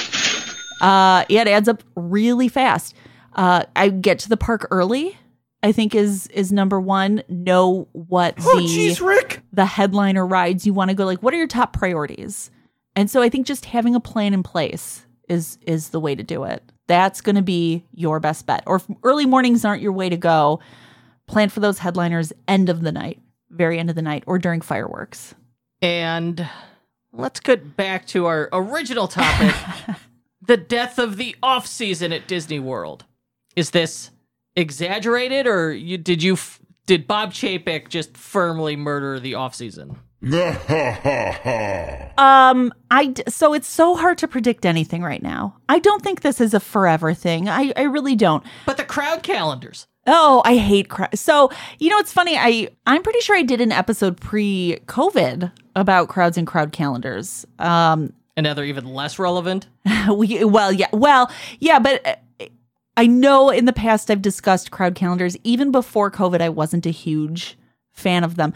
Uh, 0.82 1.24
yeah, 1.28 1.42
it 1.42 1.48
adds 1.48 1.68
up 1.68 1.82
really 1.96 2.48
fast. 2.48 2.94
Uh, 3.34 3.64
I 3.74 3.88
get 3.88 4.18
to 4.20 4.28
the 4.28 4.36
park 4.36 4.66
early. 4.70 5.16
I 5.62 5.70
think 5.70 5.94
is 5.94 6.26
is 6.28 6.50
number 6.52 6.80
one. 6.80 7.22
Know 7.28 7.88
what 7.92 8.36
the 8.36 8.98
Rick. 9.00 9.40
the 9.52 9.64
headliner 9.64 10.26
rides 10.26 10.66
you 10.66 10.74
want 10.74 10.90
to 10.90 10.94
go. 10.94 11.04
Like, 11.06 11.22
what 11.22 11.32
are 11.32 11.36
your 11.36 11.46
top 11.46 11.72
priorities? 11.72 12.50
And 12.96 13.08
so 13.08 13.22
I 13.22 13.28
think 13.28 13.46
just 13.46 13.64
having 13.66 13.94
a 13.94 14.00
plan 14.00 14.34
in 14.34 14.42
place 14.42 15.06
is 15.28 15.58
is 15.62 15.90
the 15.90 16.00
way 16.00 16.16
to 16.16 16.22
do 16.24 16.42
it. 16.44 16.62
That's 16.88 17.20
going 17.20 17.36
to 17.36 17.42
be 17.42 17.84
your 17.94 18.18
best 18.18 18.44
bet. 18.44 18.64
Or 18.66 18.76
if 18.76 18.86
early 19.04 19.24
mornings 19.24 19.64
aren't 19.64 19.82
your 19.82 19.92
way 19.92 20.08
to 20.08 20.16
go, 20.16 20.58
plan 21.28 21.48
for 21.48 21.60
those 21.60 21.78
headliners 21.78 22.32
end 22.48 22.68
of 22.68 22.82
the 22.82 22.92
night, 22.92 23.20
very 23.50 23.78
end 23.78 23.88
of 23.88 23.94
the 23.94 24.02
night, 24.02 24.24
or 24.26 24.38
during 24.38 24.60
fireworks. 24.60 25.34
And 25.80 26.46
let's 27.12 27.38
get 27.38 27.76
back 27.76 28.06
to 28.08 28.26
our 28.26 28.48
original 28.52 29.06
topic 29.06 29.54
the 30.46 30.56
death 30.56 30.98
of 30.98 31.16
the 31.16 31.36
off 31.42 31.66
season 31.66 32.12
at 32.12 32.26
Disney 32.28 32.58
World. 32.60 33.04
Is 33.56 33.70
this 33.70 34.10
exaggerated 34.56 35.46
or 35.46 35.72
you, 35.72 35.98
did 35.98 36.22
you 36.22 36.36
did 36.86 37.06
Bob 37.06 37.32
Chapek 37.32 37.88
just 37.88 38.16
firmly 38.16 38.76
murder 38.76 39.20
the 39.20 39.34
off 39.34 39.54
season? 39.54 39.98
Um, 42.18 42.72
I 42.90 43.06
d- 43.06 43.22
so 43.28 43.54
it's 43.54 43.66
so 43.68 43.96
hard 43.96 44.18
to 44.18 44.28
predict 44.28 44.64
anything 44.66 45.02
right 45.02 45.22
now. 45.22 45.56
I 45.68 45.78
don't 45.78 46.02
think 46.02 46.20
this 46.20 46.40
is 46.40 46.54
a 46.54 46.60
forever 46.60 47.14
thing. 47.14 47.48
I 47.48 47.72
I 47.76 47.82
really 47.82 48.14
don't. 48.14 48.44
But 48.66 48.76
the 48.76 48.84
crowd 48.84 49.22
calendars. 49.22 49.86
Oh, 50.06 50.42
I 50.44 50.56
hate 50.56 50.88
crowd. 50.88 51.18
So 51.18 51.50
you 51.78 51.90
know, 51.90 51.98
it's 51.98 52.12
funny. 52.12 52.36
I 52.36 52.68
I'm 52.86 53.02
pretty 53.02 53.20
sure 53.20 53.36
I 53.36 53.42
did 53.42 53.60
an 53.60 53.72
episode 53.72 54.20
pre-COVID 54.20 55.50
about 55.74 56.08
crowds 56.08 56.36
and 56.38 56.46
crowd 56.46 56.72
calendars. 56.72 57.46
Um, 57.58 58.12
And 58.36 58.44
now 58.44 58.54
they're 58.54 58.64
even 58.64 58.86
less 58.86 59.18
relevant. 59.18 59.66
we 60.14 60.44
well, 60.44 60.72
yeah, 60.72 60.88
well, 60.92 61.30
yeah, 61.60 61.78
but 61.78 62.06
uh, 62.06 62.46
I 62.96 63.06
know 63.06 63.50
in 63.50 63.64
the 63.64 63.72
past 63.72 64.10
I've 64.10 64.22
discussed 64.22 64.70
crowd 64.70 64.94
calendars. 64.94 65.36
Even 65.44 65.70
before 65.70 66.10
COVID, 66.10 66.40
I 66.40 66.48
wasn't 66.48 66.86
a 66.86 66.90
huge 66.90 67.56
fan 67.92 68.24
of 68.24 68.36
them. 68.36 68.52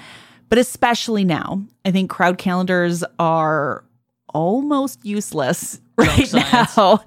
But 0.48 0.58
especially 0.58 1.24
now, 1.24 1.64
I 1.84 1.90
think 1.90 2.10
crowd 2.10 2.38
calendars 2.38 3.02
are 3.18 3.84
almost 4.32 5.04
useless 5.04 5.80
right 5.96 6.32
now. 6.32 7.02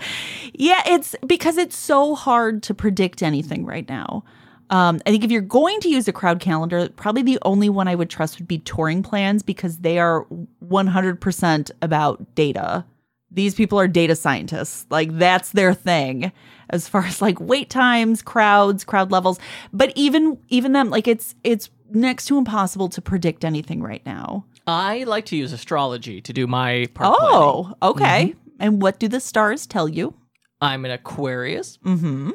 Yeah, 0.53 0.81
it's 0.85 1.15
because 1.25 1.57
it's 1.57 1.77
so 1.77 2.15
hard 2.15 2.63
to 2.63 2.73
predict 2.73 3.23
anything 3.23 3.65
right 3.65 3.87
now. 3.87 4.23
Um, 4.71 4.99
I 5.05 5.09
think 5.11 5.23
if 5.23 5.31
you're 5.31 5.41
going 5.41 5.79
to 5.81 5.89
use 5.89 6.07
a 6.07 6.13
crowd 6.13 6.39
calendar, 6.39 6.89
probably 6.89 7.23
the 7.23 7.39
only 7.43 7.69
one 7.69 7.87
I 7.87 7.95
would 7.95 8.09
trust 8.09 8.37
would 8.37 8.47
be 8.47 8.59
touring 8.59 9.01
plans 9.01 9.41
because 9.41 9.79
they 9.79 9.97
are 9.97 10.27
100% 10.63 11.71
about 11.81 12.35
data. 12.35 12.85
These 13.31 13.55
people 13.55 13.79
are 13.79 13.87
data 13.87 14.15
scientists. 14.15 14.85
Like 14.89 15.17
that's 15.17 15.51
their 15.51 15.73
thing 15.73 16.31
as 16.71 16.87
far 16.87 17.03
as 17.05 17.21
like 17.21 17.39
wait 17.39 17.69
times, 17.69 18.21
crowds, 18.21 18.83
crowd 18.83 19.11
levels. 19.11 19.39
But 19.71 19.93
even 19.95 20.39
even 20.49 20.73
them 20.73 20.89
like 20.89 21.07
it's 21.07 21.35
it's 21.43 21.69
next 21.91 22.25
to 22.25 22.37
impossible 22.39 22.89
to 22.89 23.01
predict 23.01 23.45
anything 23.45 23.83
right 23.83 24.03
now. 24.05 24.45
I 24.65 25.03
like 25.03 25.25
to 25.27 25.35
use 25.35 25.53
astrology 25.53 26.21
to 26.21 26.33
do 26.33 26.47
my 26.47 26.87
planning. 26.95 27.17
Oh, 27.19 27.73
okay. 27.83 28.33
And 28.59 28.81
what 28.81 28.99
do 28.99 29.07
the 29.07 29.19
stars 29.19 29.67
tell 29.67 29.87
you? 29.87 30.15
I'm 30.59 30.83
an 30.85 30.91
Aquarius. 30.91 31.77
Mhm. 31.85 32.33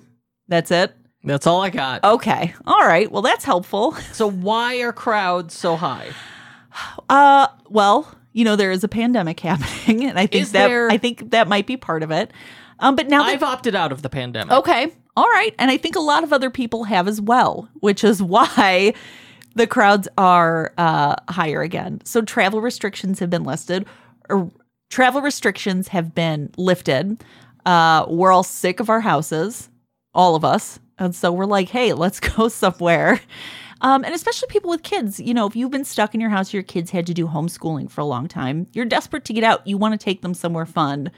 That's 0.48 0.70
it. 0.70 0.94
That's 1.24 1.46
all 1.46 1.62
I 1.62 1.70
got. 1.70 2.04
Okay. 2.04 2.54
All 2.66 2.86
right. 2.86 3.10
Well, 3.10 3.22
that's 3.22 3.44
helpful. 3.44 3.96
So 4.12 4.30
why 4.30 4.80
are 4.82 4.92
crowds 4.92 5.54
so 5.54 5.76
high? 5.76 6.10
Uh, 7.08 7.46
well, 7.68 8.12
you 8.32 8.44
know 8.44 8.56
there 8.56 8.70
is 8.70 8.84
a 8.84 8.88
pandemic 8.88 9.40
happening, 9.40 10.04
and 10.04 10.18
I 10.18 10.26
think 10.26 10.42
Is 10.42 10.52
that 10.52 10.68
there- 10.68 10.90
I 10.90 10.98
think 10.98 11.30
that 11.30 11.48
might 11.48 11.66
be 11.66 11.76
part 11.76 12.02
of 12.02 12.10
it. 12.10 12.30
Um, 12.80 12.96
but 12.96 13.08
now 13.08 13.22
that 13.22 13.30
I've 13.30 13.42
opted 13.42 13.74
out 13.76 13.92
of 13.92 14.02
the 14.02 14.08
pandemic. 14.10 14.52
okay, 14.52 14.92
all 15.16 15.28
right, 15.28 15.54
and 15.58 15.70
I 15.70 15.76
think 15.76 15.94
a 15.96 16.00
lot 16.00 16.24
of 16.24 16.32
other 16.32 16.50
people 16.50 16.84
have 16.84 17.06
as 17.08 17.20
well, 17.20 17.68
which 17.80 18.02
is 18.04 18.20
why 18.34 18.92
the 19.54 19.66
crowds 19.66 20.08
are 20.18 20.72
uh, 20.76 21.14
higher 21.28 21.62
again. 21.62 22.00
So 22.04 22.20
travel 22.22 22.60
restrictions 22.60 23.20
have 23.20 23.30
been 23.30 23.44
listed, 23.44 23.86
or 24.28 24.50
travel 24.90 25.22
restrictions 25.22 25.88
have 25.88 26.14
been 26.14 26.50
lifted. 26.56 27.22
Uh, 27.64 28.04
we're 28.08 28.32
all 28.32 28.42
sick 28.42 28.80
of 28.80 28.90
our 28.90 29.00
houses, 29.00 29.70
all 30.12 30.34
of 30.34 30.44
us, 30.44 30.80
and 30.98 31.14
so 31.14 31.32
we're 31.32 31.46
like, 31.46 31.68
hey, 31.68 31.92
let's 31.92 32.20
go 32.36 32.48
somewhere. 32.48 33.20
Um, 33.80 34.04
and 34.04 34.14
especially 34.14 34.48
people 34.48 34.70
with 34.70 34.82
kids, 34.82 35.20
you 35.20 35.34
know, 35.34 35.46
if 35.46 35.54
you've 35.54 35.70
been 35.70 35.84
stuck 35.84 36.14
in 36.14 36.20
your 36.20 36.30
house, 36.30 36.54
your 36.54 36.62
kids 36.62 36.90
had 36.90 37.06
to 37.06 37.14
do 37.14 37.26
homeschooling 37.26 37.90
for 37.90 38.00
a 38.00 38.04
long 38.06 38.28
time. 38.28 38.66
You're 38.72 38.86
desperate 38.86 39.24
to 39.26 39.32
get 39.34 39.44
out. 39.44 39.66
You 39.66 39.76
want 39.76 39.92
to 39.98 40.02
take 40.02 40.22
them 40.22 40.32
somewhere 40.32 40.64
fun, 40.64 41.10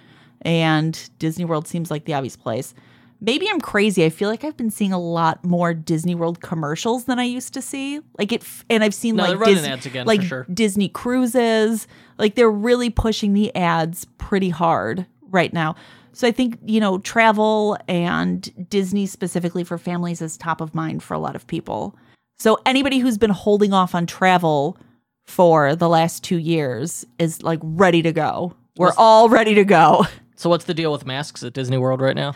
and 0.43 1.09
Disney 1.19 1.45
World 1.45 1.69
seems 1.69 1.91
like 1.91 2.07
the 2.07 2.15
obvious 2.15 2.37
place. 2.37 2.75
Maybe 3.21 3.49
I'm 3.49 3.61
crazy. 3.61 4.05
I 4.05 4.11
feel 4.11 4.29
like 4.29 4.45
I've 4.45 4.57
been 4.57 4.71
seeing 4.71 4.93
a 4.93 4.99
lot 4.99 5.43
more 5.45 5.73
Disney 5.73 6.15
World 6.15 6.41
commercials 6.41 7.05
than 7.05 7.19
I 7.19 7.25
used 7.25 7.55
to 7.55 7.63
see. 7.63 8.01
Like 8.19 8.33
it, 8.33 8.45
and 8.69 8.83
I've 8.85 8.95
seen 8.95 9.17
No, 9.17 9.25
like 9.25 9.39
running 9.39 9.55
Dis- 9.57 9.67
ads 9.67 9.87
again, 9.87 10.05
for 10.05 10.09
like 10.09 10.23
sure. 10.23 10.47
Disney 10.53 10.89
cruises. 10.89 11.87
Like 12.19 12.35
they're 12.35 12.51
really 12.51 12.91
pushing 12.91 13.33
the 13.33 13.55
ads 13.55 14.07
pretty 14.19 14.51
hard 14.51 15.07
right 15.31 15.53
now. 15.53 15.77
So 16.17 16.27
I 16.27 16.33
think 16.33 16.59
you 16.65 16.81
know 16.81 16.97
travel 16.99 17.77
and 17.89 18.69
Disney 18.71 19.05
specifically 19.05 19.65
for 19.65 19.77
families 19.77 20.23
is 20.23 20.39
top 20.39 20.63
of 20.63 20.75
mind 20.75 21.03
for 21.03 21.13
a 21.13 21.19
lot 21.19 21.37
of 21.37 21.47
people. 21.47 21.95
So 22.39 22.59
anybody 22.65 22.99
who's 23.01 23.19
been 23.19 23.31
holding 23.31 23.75
off 23.75 23.95
on 23.95 24.07
travel 24.07 24.79
for 25.27 25.77
the 25.77 25.91
last 25.91 26.25
two 26.25 26.39
years 26.39 27.05
is 27.19 27.43
like 27.43 27.61
ready 27.63 28.01
to 28.01 28.13
go. 28.13 28.55
We're 28.79 28.87
What's- 28.87 28.99
all 28.99 29.29
ready 29.29 29.55
to 29.55 29.65
go. 29.65 30.07
So 30.39 30.51
what's 30.51 30.67
the 30.67 30.75
deal 30.75 30.93
with 30.93 31.07
masks 31.07 31.43
at 31.43 31.55
Disney 31.55 31.79
World 31.79 32.03
right 32.03 32.15
now? 32.15 32.35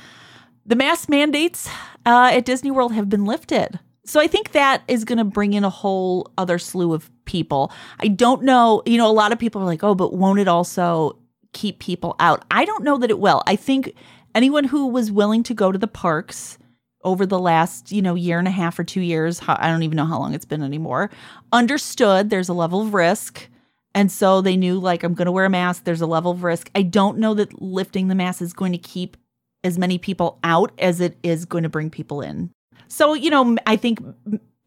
The 0.64 0.74
mask 0.74 1.10
mandates 1.10 1.68
uh, 2.06 2.30
at 2.32 2.46
Disney 2.46 2.70
World 2.70 2.94
have 2.94 3.10
been 3.10 3.26
lifted. 3.26 3.78
So 4.06 4.20
I 4.20 4.26
think 4.26 4.52
that 4.52 4.82
is 4.88 5.04
going 5.04 5.18
to 5.18 5.24
bring 5.24 5.52
in 5.52 5.64
a 5.64 5.68
whole 5.70 6.32
other 6.38 6.58
slew 6.58 6.94
of 6.94 7.10
people. 7.26 7.70
I 7.98 8.08
don't 8.08 8.42
know, 8.42 8.82
you 8.86 8.96
know, 8.96 9.06
a 9.10 9.12
lot 9.12 9.32
of 9.32 9.38
people 9.38 9.60
are 9.60 9.66
like, 9.66 9.84
"Oh, 9.84 9.94
but 9.94 10.14
won't 10.14 10.38
it 10.40 10.48
also 10.48 11.18
keep 11.52 11.78
people 11.78 12.16
out?" 12.20 12.44
I 12.50 12.64
don't 12.64 12.84
know 12.84 12.98
that 12.98 13.10
it 13.10 13.18
will. 13.18 13.42
I 13.46 13.56
think 13.56 13.94
anyone 14.34 14.64
who 14.64 14.86
was 14.86 15.10
willing 15.10 15.42
to 15.44 15.54
go 15.54 15.72
to 15.72 15.78
the 15.78 15.88
parks 15.88 16.58
over 17.02 17.24
the 17.24 17.38
last, 17.38 17.90
you 17.90 18.02
know, 18.02 18.14
year 18.14 18.38
and 18.38 18.46
a 18.46 18.50
half 18.50 18.78
or 18.78 18.84
2 18.84 19.00
years, 19.00 19.40
I 19.46 19.68
don't 19.68 19.82
even 19.82 19.96
know 19.96 20.04
how 20.04 20.18
long 20.18 20.34
it's 20.34 20.44
been 20.44 20.62
anymore, 20.62 21.10
understood 21.50 22.28
there's 22.28 22.50
a 22.50 22.54
level 22.54 22.82
of 22.82 22.92
risk. 22.92 23.48
And 23.94 24.12
so 24.12 24.40
they 24.40 24.56
knew 24.56 24.78
like 24.78 25.02
I'm 25.02 25.14
going 25.14 25.26
to 25.26 25.32
wear 25.32 25.46
a 25.46 25.50
mask, 25.50 25.84
there's 25.84 26.02
a 26.02 26.06
level 26.06 26.30
of 26.30 26.44
risk. 26.44 26.70
I 26.74 26.82
don't 26.82 27.18
know 27.18 27.34
that 27.34 27.60
lifting 27.60 28.08
the 28.08 28.14
mask 28.14 28.42
is 28.42 28.52
going 28.52 28.72
to 28.72 28.78
keep 28.78 29.16
as 29.64 29.78
many 29.78 29.98
people 29.98 30.38
out 30.44 30.72
as 30.78 31.00
it 31.00 31.18
is 31.22 31.44
going 31.44 31.64
to 31.64 31.68
bring 31.68 31.90
people 31.90 32.20
in. 32.20 32.50
So, 32.88 33.14
you 33.14 33.30
know, 33.30 33.56
I 33.66 33.76
think 33.76 34.00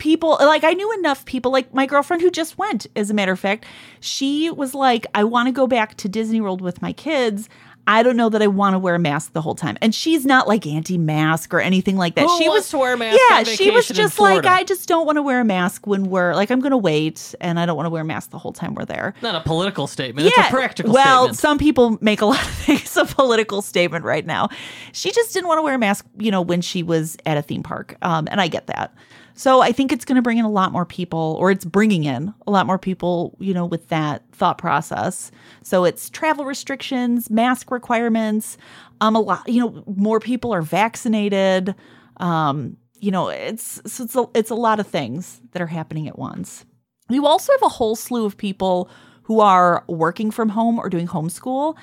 people 0.04 0.38
like 0.42 0.66
I 0.66 0.74
knew 0.74 0.92
enough 1.00 1.24
people 1.24 1.50
like 1.50 1.74
my 1.74 1.86
girlfriend 1.86 2.22
who 2.22 2.30
just 2.30 2.58
went 2.58 2.88
as 2.94 3.10
a 3.10 3.14
matter 3.14 3.32
of 3.32 3.40
fact, 3.40 3.66
she 4.02 4.52
was 4.52 4.76
like 4.76 5.08
I 5.16 5.24
want 5.24 5.48
to 5.48 5.54
go 5.54 5.66
back 5.66 5.96
to 5.96 6.10
Disney 6.10 6.42
World 6.42 6.60
with 6.62 6.82
my 6.82 6.92
kids. 6.92 7.48
I 7.88 8.02
don't 8.04 8.16
know 8.16 8.30
that 8.30 8.42
I 8.42 8.48
want 8.48 8.76
to 8.76 8.80
wear 8.80 8.96
a 8.96 9.00
mask 9.00 9.34
the 9.34 9.42
whole 9.42 9.56
time. 9.56 9.78
And 9.82 9.94
she's 9.94 10.26
not 10.26 10.48
like 10.48 10.66
anti-mask 10.66 11.54
or 11.54 11.60
anything 11.60 11.98
like 11.98 12.16
that. 12.16 12.22
Who 12.22 12.38
she 12.38 12.48
wants 12.48 12.66
was 12.66 12.70
to 12.70 12.78
wear 12.78 12.94
a 12.94 12.98
mask 12.98 13.20
Yeah, 13.30 13.38
on 13.40 13.46
she 13.46 13.72
was 13.72 13.90
just 13.90 14.20
like 14.20 14.46
I 14.46 14.64
just 14.64 14.88
don't 14.88 15.06
want 15.06 15.18
to 15.18 15.22
wear 15.22 15.42
a 15.42 15.46
mask 15.46 15.88
when 15.88 16.06
we're 16.06 16.34
like 16.34 16.50
I'm 16.50 16.60
going 16.60 16.72
to 16.72 16.78
wait 16.78 17.36
and 17.42 17.60
I 17.60 17.66
don't 17.66 17.76
want 17.76 17.86
to 17.86 17.90
wear 17.90 18.02
a 18.02 18.06
mask 18.06 18.30
the 18.30 18.38
whole 18.38 18.54
time 18.54 18.76
we're 18.76 18.86
there. 18.86 19.14
Not 19.22 19.36
a 19.36 19.42
political 19.42 19.88
statement. 19.88 20.28
It's 20.28 20.38
a 20.38 20.50
practical 20.50 20.94
well, 20.94 21.24
statement. 21.24 21.40
some 21.40 21.58
people 21.58 21.98
make 22.02 22.22
a 22.22 22.26
lot 22.34 22.42
of 22.42 22.52
things 22.52 22.96
a 22.98 23.06
political 23.06 23.62
statement 23.62 24.04
right 24.04 24.26
now. 24.26 24.50
She 24.92 25.12
just 25.12 25.34
didn't 25.34 25.48
want 25.48 25.60
to 25.60 25.64
wear 25.64 25.76
a 25.76 25.80
mask, 25.80 26.06
you 26.18 26.32
know, 26.32 26.42
when 26.42 26.62
she 26.62 26.84
was 26.84 27.18
at 27.26 27.38
a 27.38 27.42
theme 27.42 27.64
park. 27.64 27.96
Um, 28.02 28.28
and 28.32 28.40
I 28.40 28.48
get 28.48 28.68
that. 28.68 28.94
So 29.36 29.62
I 29.62 29.72
think 29.72 29.92
it's 29.92 30.06
going 30.06 30.16
to 30.16 30.22
bring 30.22 30.38
in 30.38 30.46
a 30.46 30.50
lot 30.50 30.72
more 30.72 30.86
people, 30.86 31.38
or 31.40 31.50
it's 31.50 31.66
bringing 31.66 32.04
in 32.04 32.34
a 32.46 32.52
lot 32.52 32.68
more 32.68 32.78
people, 32.78 33.36
you 33.40 33.54
know, 33.54 33.66
with 33.66 33.90
that 33.90 34.24
thought 34.32 34.58
process. 34.58 35.32
So 35.64 35.86
it's 35.86 36.10
travel 36.10 36.46
restrictions, 36.46 37.30
mask 37.30 37.72
requirements. 37.72 38.58
Um, 39.02 39.16
a 39.16 39.20
lot, 39.20 39.48
you 39.48 39.60
know, 39.60 39.84
more 39.98 40.20
people 40.20 40.54
are 40.54 40.62
vaccinated. 40.62 41.74
Um, 42.18 42.78
you 43.00 43.12
know, 43.12 43.30
it's 43.30 43.82
so 43.86 44.04
it's 44.04 44.16
a, 44.16 44.26
it's 44.36 44.50
a 44.50 44.56
lot 44.56 44.80
of 44.80 44.88
things 44.88 45.42
that 45.52 45.62
are 45.62 45.68
happening 45.68 46.08
at 46.08 46.18
once. 46.18 46.66
You 47.10 47.26
also 47.26 47.52
have 47.52 47.64
a 47.64 47.70
whole 47.70 47.96
slew 47.96 48.26
of 48.26 48.38
people 48.38 48.90
who 49.24 49.40
are 49.40 49.84
working 49.88 50.32
from 50.32 50.50
home 50.50 50.80
or 50.80 50.90
doing 50.90 51.08
homeschool. 51.08 51.76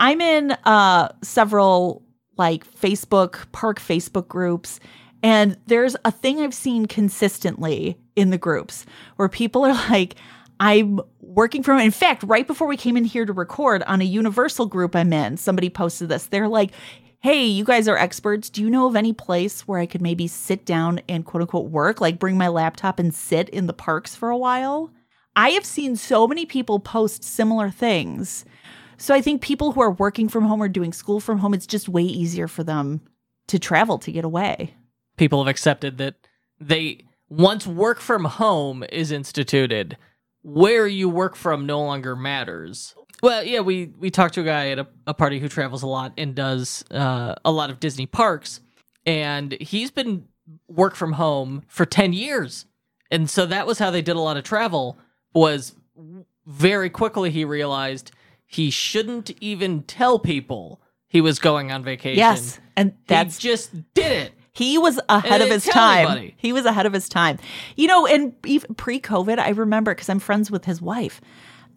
I'm 0.00 0.20
in 0.20 0.52
uh, 0.64 1.12
several 1.22 2.02
like 2.36 2.66
Facebook, 2.80 3.50
park 3.52 3.80
Facebook 3.80 4.28
groups, 4.28 4.78
and 5.22 5.56
there's 5.66 5.96
a 6.04 6.10
thing 6.10 6.40
I've 6.40 6.54
seen 6.54 6.86
consistently 6.86 7.98
in 8.16 8.30
the 8.30 8.38
groups 8.38 8.86
where 9.16 9.28
people 9.28 9.64
are 9.64 9.74
like, 9.90 10.16
I'm 10.60 11.00
working 11.20 11.62
from, 11.62 11.78
in 11.80 11.90
fact, 11.90 12.24
right 12.24 12.46
before 12.46 12.66
we 12.66 12.76
came 12.76 12.96
in 12.96 13.04
here 13.04 13.24
to 13.24 13.32
record 13.32 13.82
on 13.84 14.00
a 14.00 14.04
universal 14.04 14.66
group 14.66 14.96
I'm 14.96 15.12
in, 15.12 15.36
somebody 15.36 15.70
posted 15.70 16.08
this. 16.08 16.26
They're 16.26 16.48
like, 16.48 16.72
hey, 17.20 17.44
you 17.44 17.64
guys 17.64 17.88
are 17.88 17.96
experts. 17.96 18.50
Do 18.50 18.62
you 18.62 18.70
know 18.70 18.86
of 18.86 18.96
any 18.96 19.12
place 19.12 19.62
where 19.62 19.80
I 19.80 19.86
could 19.86 20.02
maybe 20.02 20.26
sit 20.26 20.64
down 20.64 21.00
and 21.08 21.24
quote 21.24 21.42
unquote 21.42 21.70
work, 21.70 22.00
like 22.00 22.18
bring 22.18 22.36
my 22.36 22.48
laptop 22.48 22.98
and 22.98 23.14
sit 23.14 23.48
in 23.48 23.66
the 23.66 23.72
parks 23.72 24.14
for 24.14 24.30
a 24.30 24.36
while? 24.36 24.90
I 25.36 25.50
have 25.50 25.64
seen 25.64 25.94
so 25.94 26.26
many 26.26 26.46
people 26.46 26.80
post 26.80 27.22
similar 27.22 27.70
things. 27.70 28.44
So 28.96 29.14
I 29.14 29.20
think 29.20 29.40
people 29.40 29.72
who 29.72 29.80
are 29.80 29.92
working 29.92 30.28
from 30.28 30.44
home 30.44 30.60
or 30.60 30.68
doing 30.68 30.92
school 30.92 31.20
from 31.20 31.38
home, 31.38 31.54
it's 31.54 31.66
just 31.66 31.88
way 31.88 32.02
easier 32.02 32.48
for 32.48 32.64
them 32.64 33.00
to 33.46 33.58
travel 33.60 33.98
to 33.98 34.10
get 34.10 34.24
away. 34.24 34.74
People 35.18 35.44
have 35.44 35.50
accepted 35.50 35.98
that 35.98 36.14
they 36.58 37.04
once 37.28 37.66
work 37.66 38.00
from 38.00 38.24
home 38.24 38.84
is 38.90 39.12
instituted, 39.12 39.96
where 40.42 40.86
you 40.86 41.08
work 41.08 41.36
from 41.36 41.66
no 41.66 41.82
longer 41.82 42.16
matters. 42.16 42.94
Well, 43.22 43.44
yeah, 43.44 43.60
we 43.60 43.92
we 43.98 44.10
talked 44.10 44.34
to 44.34 44.40
a 44.40 44.44
guy 44.44 44.70
at 44.70 44.78
a, 44.78 44.86
a 45.06 45.14
party 45.14 45.40
who 45.40 45.48
travels 45.48 45.82
a 45.82 45.86
lot 45.86 46.12
and 46.16 46.34
does 46.34 46.84
uh, 46.90 47.34
a 47.44 47.50
lot 47.50 47.70
of 47.70 47.80
Disney 47.80 48.06
parks, 48.06 48.60
and 49.04 49.52
he's 49.60 49.90
been 49.90 50.28
work 50.68 50.94
from 50.94 51.14
home 51.14 51.64
for 51.66 51.84
ten 51.84 52.12
years, 52.12 52.64
and 53.10 53.28
so 53.28 53.44
that 53.46 53.66
was 53.66 53.78
how 53.78 53.90
they 53.90 54.02
did 54.02 54.16
a 54.16 54.20
lot 54.20 54.36
of 54.36 54.44
travel. 54.44 54.98
Was 55.34 55.74
very 56.46 56.88
quickly 56.88 57.30
he 57.30 57.44
realized 57.44 58.12
he 58.46 58.70
shouldn't 58.70 59.30
even 59.40 59.82
tell 59.82 60.18
people 60.18 60.80
he 61.06 61.20
was 61.20 61.38
going 61.38 61.70
on 61.70 61.84
vacation. 61.84 62.18
Yes. 62.18 62.58
And 62.76 62.92
that's 63.06 63.34
that's 63.34 63.38
just 63.38 63.72
did 63.94 64.12
it. 64.12 64.32
He 64.58 64.76
was 64.76 64.98
ahead 65.08 65.40
of 65.40 65.48
his 65.48 65.64
time. 65.64 66.06
anybody. 66.06 66.34
He 66.36 66.52
was 66.52 66.64
ahead 66.64 66.84
of 66.84 66.92
his 66.92 67.08
time. 67.08 67.38
You 67.76 67.86
know, 67.86 68.06
and 68.06 68.34
pre-COVID, 68.76 69.38
I 69.38 69.50
remember 69.50 69.94
because 69.94 70.08
I'm 70.08 70.18
friends 70.18 70.50
with 70.50 70.64
his 70.64 70.82
wife. 70.82 71.20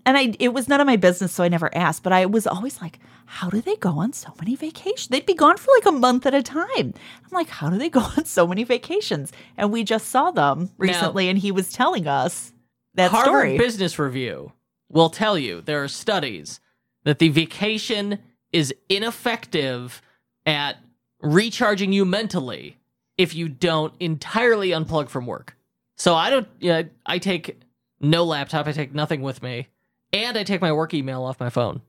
And 0.03 0.17
I 0.17 0.33
it 0.39 0.51
was 0.51 0.67
none 0.67 0.81
of 0.81 0.87
my 0.87 0.95
business, 0.95 1.31
so 1.31 1.43
I 1.43 1.47
never 1.47 1.69
asked. 1.75 2.01
But 2.01 2.11
I 2.11 2.25
was 2.25 2.47
always 2.47 2.81
like, 2.81 2.97
how 3.27 3.51
do 3.51 3.61
they 3.61 3.75
go 3.75 3.99
on 3.99 4.13
so 4.13 4.33
many 4.39 4.55
vacations? 4.55 5.09
They'd 5.09 5.27
be 5.27 5.35
gone 5.35 5.57
for 5.57 5.71
like 5.75 5.85
a 5.85 5.91
month 5.91 6.25
at 6.25 6.33
a 6.33 6.41
time. 6.41 6.65
I'm 6.75 7.31
like, 7.31 7.49
how 7.49 7.69
do 7.69 7.77
they 7.77 7.89
go 7.99 8.01
on 8.01 8.25
so 8.25 8.47
many 8.47 8.63
vacations? 8.63 9.31
And 9.57 9.71
we 9.71 9.83
just 9.83 10.09
saw 10.09 10.31
them 10.31 10.71
recently, 10.79 11.29
and 11.29 11.37
he 11.37 11.51
was 11.51 11.71
telling 11.71 12.07
us 12.07 12.51
that 12.95 13.11
Harvard 13.11 13.27
story. 13.27 13.57
Business 13.59 13.99
Review 13.99 14.53
will 14.89 15.11
tell 15.11 15.37
you 15.37 15.61
there 15.61 15.83
are 15.83 15.87
studies 15.87 16.59
that 17.03 17.19
the 17.19 17.29
vacation 17.29 18.17
is 18.51 18.73
ineffective 18.89 20.01
at 20.45 20.77
recharging 21.21 21.93
you 21.93 22.05
mentally 22.05 22.77
if 23.17 23.35
you 23.35 23.49
don't 23.49 23.93
entirely 23.99 24.69
unplug 24.69 25.09
from 25.09 25.25
work. 25.25 25.55
So 25.97 26.15
I 26.15 26.29
don't. 26.29 26.47
Yeah, 26.59 26.83
I 27.05 27.19
take 27.19 27.61
no 27.99 28.23
laptop. 28.23 28.67
I 28.67 28.71
take 28.71 28.93
nothing 28.93 29.21
with 29.21 29.43
me, 29.43 29.67
and 30.11 30.37
I 30.37 30.43
take 30.43 30.61
my 30.61 30.71
work 30.71 30.93
email 30.93 31.23
off 31.23 31.39
my 31.39 31.49
phone. 31.49 31.81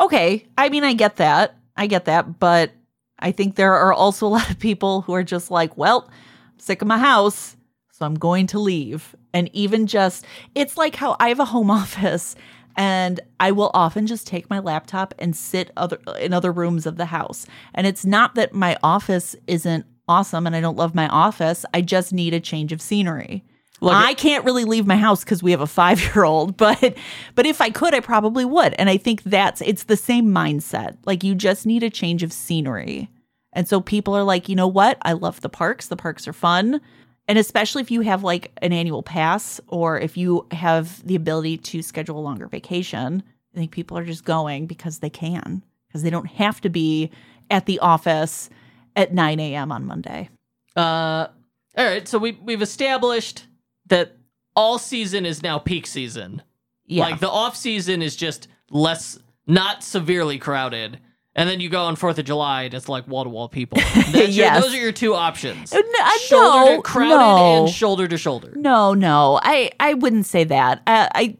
Okay. 0.00 0.46
I 0.56 0.70
mean, 0.70 0.82
I 0.82 0.94
get 0.94 1.16
that. 1.16 1.56
I 1.76 1.86
get 1.86 2.06
that. 2.06 2.38
But 2.40 2.72
I 3.18 3.32
think 3.32 3.54
there 3.54 3.74
are 3.74 3.92
also 3.92 4.26
a 4.26 4.28
lot 4.28 4.50
of 4.50 4.58
people 4.58 5.02
who 5.02 5.14
are 5.14 5.24
just 5.24 5.50
like, 5.50 5.76
well, 5.76 6.08
I'm 6.52 6.58
sick 6.58 6.82
of 6.82 6.88
my 6.88 6.98
house, 6.98 7.56
so 7.92 8.06
I'm 8.06 8.14
going 8.14 8.46
to 8.48 8.58
leave. 8.58 9.14
And 9.32 9.48
even 9.54 9.86
just, 9.86 10.24
it's 10.54 10.76
like 10.76 10.96
how 10.96 11.16
I 11.20 11.28
have 11.28 11.40
a 11.40 11.44
home 11.44 11.70
office 11.82 12.34
and 12.76 13.20
I 13.38 13.52
will 13.52 13.70
often 13.74 14.06
just 14.06 14.26
take 14.26 14.50
my 14.50 14.58
laptop 14.58 15.14
and 15.18 15.34
sit 15.34 15.70
other 15.76 15.98
in 16.18 16.32
other 16.32 16.52
rooms 16.52 16.86
of 16.86 16.96
the 16.96 17.06
house. 17.06 17.46
And 17.74 17.86
it's 17.86 18.04
not 18.04 18.34
that 18.34 18.54
my 18.54 18.76
office 18.82 19.36
isn't 19.46 19.86
awesome 20.08 20.46
and 20.46 20.56
I 20.56 20.60
don't 20.60 20.76
love 20.76 20.94
my 20.94 21.08
office. 21.08 21.64
I 21.72 21.80
just 21.80 22.12
need 22.12 22.34
a 22.34 22.40
change 22.40 22.72
of 22.72 22.82
scenery. 22.82 23.44
Look, 23.82 23.94
I 23.94 24.12
can't 24.12 24.44
really 24.44 24.64
leave 24.64 24.86
my 24.86 24.96
house 24.96 25.24
because 25.24 25.42
we 25.42 25.52
have 25.52 25.62
a 25.62 25.66
five 25.66 26.00
year 26.02 26.24
old, 26.24 26.56
but 26.58 26.96
but 27.34 27.46
if 27.46 27.60
I 27.60 27.70
could, 27.70 27.94
I 27.94 28.00
probably 28.00 28.44
would. 28.44 28.74
And 28.74 28.90
I 28.90 28.96
think 28.96 29.22
that's 29.22 29.60
it's 29.62 29.84
the 29.84 29.96
same 29.96 30.26
mindset. 30.26 30.98
Like 31.06 31.24
you 31.24 31.34
just 31.34 31.66
need 31.66 31.82
a 31.82 31.90
change 31.90 32.22
of 32.22 32.32
scenery. 32.32 33.10
And 33.52 33.66
so 33.66 33.80
people 33.80 34.14
are 34.16 34.22
like, 34.22 34.48
you 34.48 34.54
know 34.54 34.68
what? 34.68 34.98
I 35.02 35.12
love 35.12 35.40
the 35.40 35.48
parks. 35.48 35.88
The 35.88 35.96
parks 35.96 36.28
are 36.28 36.32
fun. 36.32 36.80
And 37.30 37.38
especially 37.38 37.80
if 37.80 37.92
you 37.92 38.00
have 38.00 38.24
like 38.24 38.50
an 38.56 38.72
annual 38.72 39.04
pass 39.04 39.60
or 39.68 40.00
if 40.00 40.16
you 40.16 40.48
have 40.50 41.06
the 41.06 41.14
ability 41.14 41.58
to 41.58 41.80
schedule 41.80 42.18
a 42.18 42.20
longer 42.20 42.48
vacation, 42.48 43.22
I 43.54 43.56
think 43.56 43.70
people 43.70 43.96
are 43.96 44.04
just 44.04 44.24
going 44.24 44.66
because 44.66 44.98
they 44.98 45.10
can, 45.10 45.62
because 45.86 46.02
they 46.02 46.10
don't 46.10 46.26
have 46.26 46.60
to 46.62 46.68
be 46.68 47.08
at 47.48 47.66
the 47.66 47.78
office 47.78 48.50
at 48.96 49.14
9 49.14 49.38
a.m. 49.38 49.70
on 49.70 49.86
Monday. 49.86 50.28
Uh, 50.74 51.28
all 51.78 51.84
right. 51.84 52.08
So 52.08 52.18
we 52.18 52.32
we've 52.32 52.62
established 52.62 53.46
that 53.86 54.16
all 54.56 54.80
season 54.80 55.24
is 55.24 55.40
now 55.40 55.60
peak 55.60 55.86
season. 55.86 56.42
Yeah. 56.86 57.04
Like 57.04 57.20
the 57.20 57.30
off 57.30 57.54
season 57.54 58.02
is 58.02 58.16
just 58.16 58.48
less, 58.72 59.20
not 59.46 59.84
severely 59.84 60.38
crowded. 60.38 60.98
And 61.36 61.48
then 61.48 61.60
you 61.60 61.68
go 61.68 61.82
on 61.84 61.94
Fourth 61.96 62.18
of 62.18 62.24
July, 62.24 62.64
and 62.64 62.74
it's 62.74 62.88
like 62.88 63.06
wall 63.06 63.22
to 63.24 63.30
wall 63.30 63.48
people. 63.48 63.78
That's 63.94 64.36
your- 64.36 64.50
those 64.60 64.74
are 64.74 64.78
your 64.80 64.92
two 64.92 65.14
options: 65.14 65.72
Uh, 65.72 65.76
n- 65.78 65.84
uh, 66.02 66.10
shoulder 66.18 66.70
no, 66.70 66.76
to 66.76 66.82
crowded 66.82 67.08
no. 67.16 67.64
and 67.64 67.72
shoulder 67.72 68.08
to 68.08 68.18
shoulder. 68.18 68.52
No, 68.56 68.94
no, 68.94 69.38
I 69.42 69.70
I 69.78 69.94
wouldn't 69.94 70.26
say 70.26 70.42
that. 70.44 70.82
Uh, 70.88 71.08
I 71.14 71.36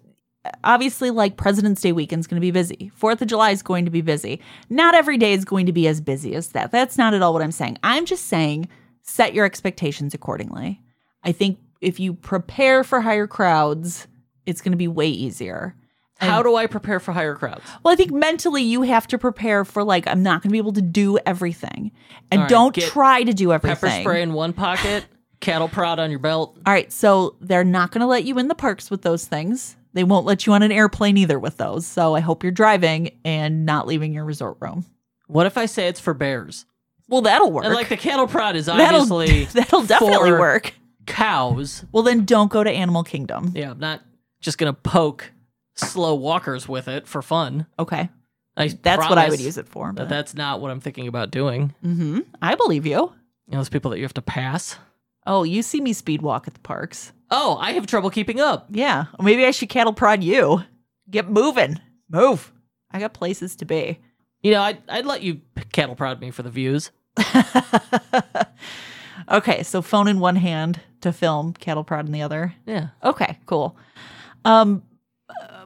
obviously 0.64 1.10
like 1.10 1.36
President's 1.36 1.82
Day 1.82 1.92
weekend's 1.92 2.26
going 2.26 2.36
to 2.36 2.40
be 2.40 2.50
busy. 2.52 2.90
Fourth 2.94 3.20
of 3.20 3.28
July 3.28 3.50
is 3.50 3.62
going 3.62 3.84
to 3.84 3.90
be 3.90 4.00
busy. 4.00 4.40
Not 4.68 4.94
every 4.94 5.18
day 5.18 5.32
is 5.32 5.44
going 5.44 5.66
to 5.66 5.72
be 5.72 5.86
as 5.88 6.00
busy 6.00 6.34
as 6.34 6.48
that. 6.48 6.70
That's 6.70 6.96
not 6.96 7.12
at 7.12 7.20
all 7.22 7.32
what 7.32 7.42
I'm 7.42 7.52
saying. 7.52 7.78
I'm 7.82 8.06
just 8.06 8.26
saying 8.26 8.68
set 9.02 9.34
your 9.34 9.44
expectations 9.44 10.14
accordingly. 10.14 10.80
I 11.24 11.32
think 11.32 11.58
if 11.80 11.98
you 11.98 12.14
prepare 12.14 12.84
for 12.84 13.00
higher 13.00 13.26
crowds, 13.26 14.06
it's 14.46 14.60
going 14.60 14.72
to 14.72 14.78
be 14.78 14.88
way 14.88 15.08
easier. 15.08 15.74
How 16.20 16.42
do 16.42 16.56
I 16.56 16.66
prepare 16.66 17.00
for 17.00 17.12
higher 17.12 17.34
crowds? 17.34 17.62
Well, 17.82 17.92
I 17.92 17.96
think 17.96 18.12
mentally 18.12 18.62
you 18.62 18.82
have 18.82 19.06
to 19.08 19.18
prepare 19.18 19.64
for 19.64 19.82
like 19.82 20.06
I'm 20.06 20.22
not 20.22 20.42
going 20.42 20.50
to 20.50 20.52
be 20.52 20.58
able 20.58 20.74
to 20.74 20.82
do 20.82 21.18
everything, 21.26 21.92
and 22.30 22.40
All 22.40 22.44
right, 22.44 22.48
don't 22.50 22.74
get 22.74 22.90
try 22.90 23.22
to 23.22 23.32
do 23.32 23.52
everything. 23.52 23.90
Pepper 23.90 24.02
spray 24.02 24.22
in 24.22 24.32
one 24.32 24.52
pocket, 24.52 25.06
cattle 25.40 25.68
prod 25.68 25.98
on 25.98 26.10
your 26.10 26.18
belt. 26.18 26.58
All 26.66 26.72
right, 26.72 26.92
so 26.92 27.36
they're 27.40 27.64
not 27.64 27.90
going 27.90 28.00
to 28.00 28.06
let 28.06 28.24
you 28.24 28.38
in 28.38 28.48
the 28.48 28.54
parks 28.54 28.90
with 28.90 29.02
those 29.02 29.26
things. 29.26 29.76
They 29.92 30.04
won't 30.04 30.24
let 30.26 30.46
you 30.46 30.52
on 30.52 30.62
an 30.62 30.70
airplane 30.70 31.16
either 31.16 31.38
with 31.38 31.56
those. 31.56 31.84
So 31.86 32.14
I 32.14 32.20
hope 32.20 32.42
you're 32.44 32.52
driving 32.52 33.18
and 33.24 33.66
not 33.66 33.86
leaving 33.88 34.12
your 34.12 34.24
resort 34.24 34.56
room. 34.60 34.84
What 35.26 35.46
if 35.46 35.58
I 35.58 35.66
say 35.66 35.88
it's 35.88 35.98
for 36.00 36.14
bears? 36.14 36.64
Well, 37.08 37.22
that'll 37.22 37.50
work. 37.50 37.64
And 37.64 37.74
like 37.74 37.88
the 37.88 37.96
cattle 37.96 38.28
prod 38.28 38.54
is 38.54 38.66
that'll 38.66 39.00
obviously 39.00 39.44
that'll 39.52 39.82
definitely 39.82 40.30
work. 40.32 40.74
cows. 41.06 41.84
Well, 41.90 42.04
then 42.04 42.24
don't 42.24 42.50
go 42.50 42.62
to 42.62 42.70
Animal 42.70 43.02
Kingdom. 43.02 43.52
Yeah, 43.54 43.72
I'm 43.72 43.80
not 43.80 44.02
just 44.40 44.58
gonna 44.58 44.72
poke 44.72 45.32
slow 45.80 46.14
walkers 46.14 46.68
with 46.68 46.88
it 46.88 47.06
for 47.06 47.22
fun. 47.22 47.66
Okay, 47.78 48.08
I 48.56 48.68
that's 48.68 49.08
what 49.08 49.18
I 49.18 49.28
would 49.28 49.40
use 49.40 49.58
it 49.58 49.68
for. 49.68 49.92
But 49.92 50.08
that's 50.08 50.34
not 50.34 50.60
what 50.60 50.70
I'm 50.70 50.80
thinking 50.80 51.08
about 51.08 51.30
doing. 51.30 51.74
Mm-hmm. 51.84 52.20
I 52.40 52.54
believe 52.54 52.86
you. 52.86 53.12
You 53.46 53.52
know, 53.52 53.58
those 53.58 53.68
people 53.68 53.90
that 53.90 53.98
you 53.98 54.04
have 54.04 54.14
to 54.14 54.22
pass. 54.22 54.78
Oh, 55.26 55.42
you 55.42 55.62
see 55.62 55.80
me 55.80 55.92
speed 55.92 56.22
walk 56.22 56.46
at 56.46 56.54
the 56.54 56.60
parks. 56.60 57.12
Oh, 57.30 57.56
I 57.60 57.72
have 57.72 57.86
trouble 57.86 58.10
keeping 58.10 58.40
up. 58.40 58.66
Yeah, 58.70 59.06
maybe 59.20 59.44
I 59.44 59.50
should 59.50 59.68
cattle 59.68 59.92
prod 59.92 60.24
you. 60.24 60.62
Get 61.10 61.28
moving, 61.28 61.78
move. 62.08 62.52
I 62.90 62.98
got 62.98 63.14
places 63.14 63.56
to 63.56 63.64
be. 63.64 64.00
You 64.42 64.52
know, 64.52 64.62
I'd, 64.62 64.78
I'd 64.88 65.06
let 65.06 65.22
you 65.22 65.40
cattle 65.72 65.94
prod 65.94 66.20
me 66.20 66.30
for 66.30 66.42
the 66.42 66.50
views. 66.50 66.90
okay, 69.30 69.62
so 69.62 69.82
phone 69.82 70.08
in 70.08 70.18
one 70.18 70.36
hand 70.36 70.80
to 71.02 71.12
film, 71.12 71.52
cattle 71.52 71.84
prod 71.84 72.06
in 72.06 72.12
the 72.12 72.22
other. 72.22 72.54
Yeah. 72.66 72.88
Okay, 73.04 73.38
cool. 73.46 73.76
Um, 74.44 74.82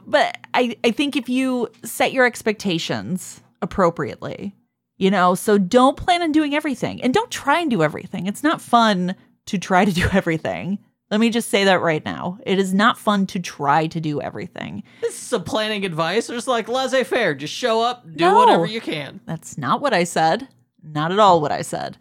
but 0.05 0.37
I, 0.53 0.75
I 0.83 0.91
think 0.91 1.15
if 1.15 1.29
you 1.29 1.69
set 1.83 2.13
your 2.13 2.25
expectations 2.25 3.41
appropriately, 3.61 4.55
you 4.97 5.11
know, 5.11 5.35
so 5.35 5.57
don't 5.57 5.97
plan 5.97 6.21
on 6.21 6.31
doing 6.31 6.55
everything 6.55 7.01
and 7.03 7.13
don't 7.13 7.31
try 7.31 7.59
and 7.59 7.69
do 7.69 7.83
everything. 7.83 8.27
It's 8.27 8.43
not 8.43 8.61
fun 8.61 9.15
to 9.47 9.57
try 9.57 9.85
to 9.85 9.91
do 9.91 10.07
everything. 10.13 10.79
Let 11.11 11.19
me 11.19 11.29
just 11.29 11.49
say 11.49 11.65
that 11.65 11.81
right 11.81 12.03
now. 12.03 12.39
It 12.45 12.57
is 12.57 12.73
not 12.73 12.97
fun 12.97 13.27
to 13.27 13.39
try 13.39 13.85
to 13.87 14.01
do 14.01 14.21
everything. 14.21 14.81
This 15.01 15.13
is 15.13 15.19
some 15.19 15.43
planning 15.43 15.85
advice. 15.85 16.27
There's 16.27 16.47
like 16.47 16.67
laissez 16.67 17.03
faire. 17.03 17.35
Just 17.35 17.53
show 17.53 17.81
up, 17.81 18.03
do 18.05 18.25
No. 18.25 18.35
whatever 18.39 18.65
you 18.65 18.81
can. 18.81 19.19
That's 19.25 19.57
not 19.57 19.81
what 19.81 19.93
I 19.93 20.03
said. 20.03 20.47
Not 20.81 21.11
at 21.11 21.19
all 21.19 21.41
what 21.41 21.51
I 21.51 21.61
said. 21.61 21.97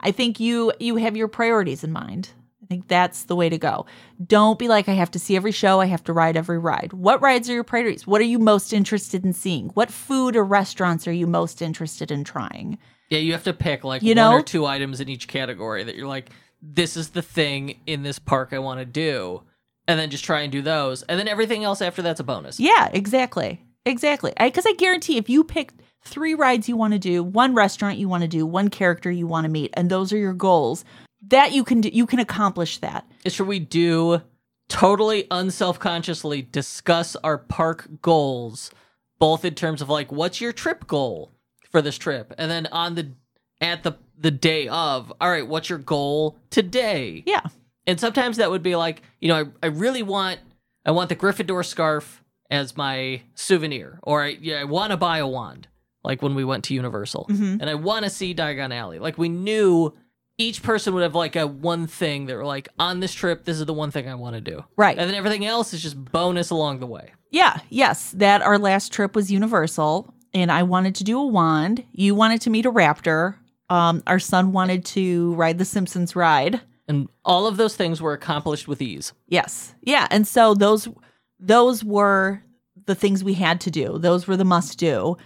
I 0.00 0.10
think 0.10 0.38
you 0.40 0.72
you 0.80 0.96
have 0.96 1.16
your 1.16 1.28
priorities 1.28 1.84
in 1.84 1.92
mind. 1.92 2.30
I 2.72 2.76
think 2.76 2.88
that's 2.88 3.24
the 3.24 3.36
way 3.36 3.50
to 3.50 3.58
go. 3.58 3.84
Don't 4.26 4.58
be 4.58 4.66
like 4.66 4.88
I 4.88 4.94
have 4.94 5.10
to 5.10 5.18
see 5.18 5.36
every 5.36 5.52
show, 5.52 5.80
I 5.80 5.86
have 5.86 6.02
to 6.04 6.12
ride 6.14 6.38
every 6.38 6.58
ride. 6.58 6.94
What 6.94 7.20
rides 7.20 7.50
are 7.50 7.52
your 7.52 7.64
priorities? 7.64 8.06
What 8.06 8.22
are 8.22 8.24
you 8.24 8.38
most 8.38 8.72
interested 8.72 9.26
in 9.26 9.34
seeing? 9.34 9.68
What 9.74 9.90
food 9.90 10.36
or 10.36 10.44
restaurants 10.44 11.06
are 11.06 11.12
you 11.12 11.26
most 11.26 11.60
interested 11.60 12.10
in 12.10 12.24
trying? 12.24 12.78
Yeah, 13.10 13.18
you 13.18 13.32
have 13.32 13.44
to 13.44 13.52
pick 13.52 13.84
like 13.84 14.00
You 14.00 14.14
one 14.14 14.16
know? 14.16 14.32
or 14.32 14.42
two 14.42 14.64
items 14.64 15.02
in 15.02 15.10
each 15.10 15.28
category 15.28 15.84
that 15.84 15.96
you're 15.96 16.08
like, 16.08 16.30
this 16.62 16.96
is 16.96 17.10
the 17.10 17.20
thing 17.20 17.78
in 17.86 18.04
this 18.04 18.18
park 18.18 18.54
I 18.54 18.58
want 18.58 18.80
to 18.80 18.86
do. 18.86 19.42
And 19.86 20.00
then 20.00 20.08
just 20.08 20.24
try 20.24 20.40
and 20.40 20.50
do 20.50 20.62
those. 20.62 21.02
And 21.02 21.20
then 21.20 21.28
everything 21.28 21.62
else 21.62 21.82
after 21.82 22.00
that's 22.00 22.20
a 22.20 22.24
bonus. 22.24 22.58
Yeah, 22.58 22.88
exactly. 22.90 23.60
Exactly. 23.84 24.32
Because 24.40 24.64
I, 24.64 24.72
guarantee 24.72 25.18
if 25.18 25.28
you 25.28 25.44
pick 25.44 25.72
three 26.04 26.34
rides 26.34 26.68
you 26.68 26.76
want 26.76 26.92
to 26.92 26.98
do, 26.98 27.22
one 27.22 27.54
restaurant 27.54 27.98
you 27.98 28.08
want 28.08 28.22
to 28.22 28.28
do, 28.28 28.46
one 28.46 28.68
character 28.68 29.10
you 29.10 29.26
want 29.26 29.44
to 29.44 29.50
meet, 29.50 29.72
and 29.74 29.90
those 29.90 30.12
are 30.12 30.18
your 30.18 30.32
goals, 30.32 30.84
that 31.28 31.52
you 31.52 31.64
can 31.64 31.80
do, 31.80 31.88
you 31.92 32.06
can 32.06 32.18
accomplish 32.18 32.78
that. 32.78 33.06
Should 33.26 33.46
we 33.46 33.58
do 33.58 34.22
totally 34.68 35.26
unself-consciously 35.30 36.42
discuss 36.42 37.16
our 37.16 37.38
park 37.38 37.88
goals, 38.00 38.70
both 39.18 39.44
in 39.44 39.54
terms 39.54 39.82
of 39.82 39.88
like 39.88 40.10
what's 40.10 40.40
your 40.40 40.52
trip 40.52 40.86
goal 40.86 41.32
for 41.70 41.80
this 41.82 41.96
trip, 41.98 42.32
and 42.38 42.50
then 42.50 42.66
on 42.72 42.94
the 42.94 43.12
at 43.60 43.82
the 43.82 43.92
the 44.18 44.30
day 44.30 44.68
of, 44.68 45.12
all 45.20 45.30
right, 45.30 45.46
what's 45.46 45.68
your 45.68 45.78
goal 45.78 46.38
today? 46.50 47.22
Yeah. 47.26 47.40
And 47.86 47.98
sometimes 47.98 48.36
that 48.36 48.50
would 48.52 48.62
be 48.62 48.76
like, 48.76 49.02
you 49.20 49.28
know, 49.28 49.36
I, 49.62 49.66
I 49.66 49.66
really 49.68 50.02
want 50.02 50.38
I 50.84 50.90
want 50.92 51.08
the 51.08 51.16
Gryffindor 51.16 51.64
scarf 51.64 52.22
as 52.50 52.76
my 52.76 53.22
souvenir, 53.34 53.98
or 54.02 54.22
I, 54.24 54.36
yeah, 54.40 54.60
I 54.60 54.64
want 54.64 54.90
to 54.90 54.96
buy 54.96 55.18
a 55.18 55.26
wand, 55.26 55.68
like 56.04 56.20
when 56.22 56.34
we 56.34 56.44
went 56.44 56.64
to 56.64 56.74
Universal, 56.74 57.26
Mhm. 57.30 57.60
and 57.60 57.70
I 57.70 57.74
want 57.74 58.04
to 58.04 58.10
see 58.10 58.34
Diagon 58.34 58.74
Alley. 58.74 58.98
Like 58.98 59.16
we 59.18 59.28
knew 59.28 59.94
each 60.42 60.62
person 60.62 60.94
would 60.94 61.02
have 61.02 61.14
like 61.14 61.36
a 61.36 61.46
one 61.46 61.86
thing 61.86 62.26
that 62.26 62.36
were 62.36 62.44
like 62.44 62.68
on 62.78 63.00
this 63.00 63.12
trip, 63.14 63.44
this 63.44 63.58
is 63.58 63.66
the 63.66 63.72
one 63.72 63.90
thing 63.90 64.08
I 64.08 64.14
want 64.14 64.34
to 64.34 64.40
do, 64.40 64.64
Right. 64.76 64.98
and 64.98 65.08
then 65.08 65.14
everything 65.16 65.44
else 65.44 65.72
is 65.72 65.82
just 65.82 66.02
bonus 66.12 66.50
along 66.50 66.80
the 66.80 66.86
way. 66.86 67.12
Yeah, 67.30 67.60
yes. 67.70 68.10
That 68.12 68.42
our 68.42 68.58
last 68.58 68.92
trip 68.92 69.14
was 69.16 69.30
Universal, 69.30 70.12
and 70.34 70.52
I 70.52 70.62
wanted 70.64 70.94
to 70.96 71.04
do 71.04 71.18
a 71.18 71.26
wand. 71.26 71.84
You 71.92 72.14
wanted 72.14 72.40
to 72.42 72.50
meet 72.50 72.66
a 72.66 72.72
raptor. 72.72 73.36
Um, 73.70 74.02
our 74.06 74.18
son 74.18 74.52
wanted 74.52 74.84
to 74.86 75.34
ride 75.34 75.58
the 75.58 75.64
Simpsons 75.64 76.14
ride. 76.14 76.60
And 76.88 77.08
all 77.24 77.46
of 77.46 77.56
those 77.56 77.74
things 77.76 78.02
were 78.02 78.12
accomplished 78.12 78.68
with 78.68 78.82
ease. 78.82 79.12
Yes, 79.28 79.74
yeah. 79.82 80.08
And 80.10 80.26
so 80.26 80.52
those 80.54 80.88
those 81.38 81.82
were 81.82 82.42
the 82.86 82.94
things 82.94 83.24
we 83.24 83.34
had 83.34 83.60
to 83.62 83.70
do. 83.70 83.98
Those 83.98 84.26
were 84.26 84.36
the 84.36 84.44
must 84.44 84.78
do, 84.78 85.16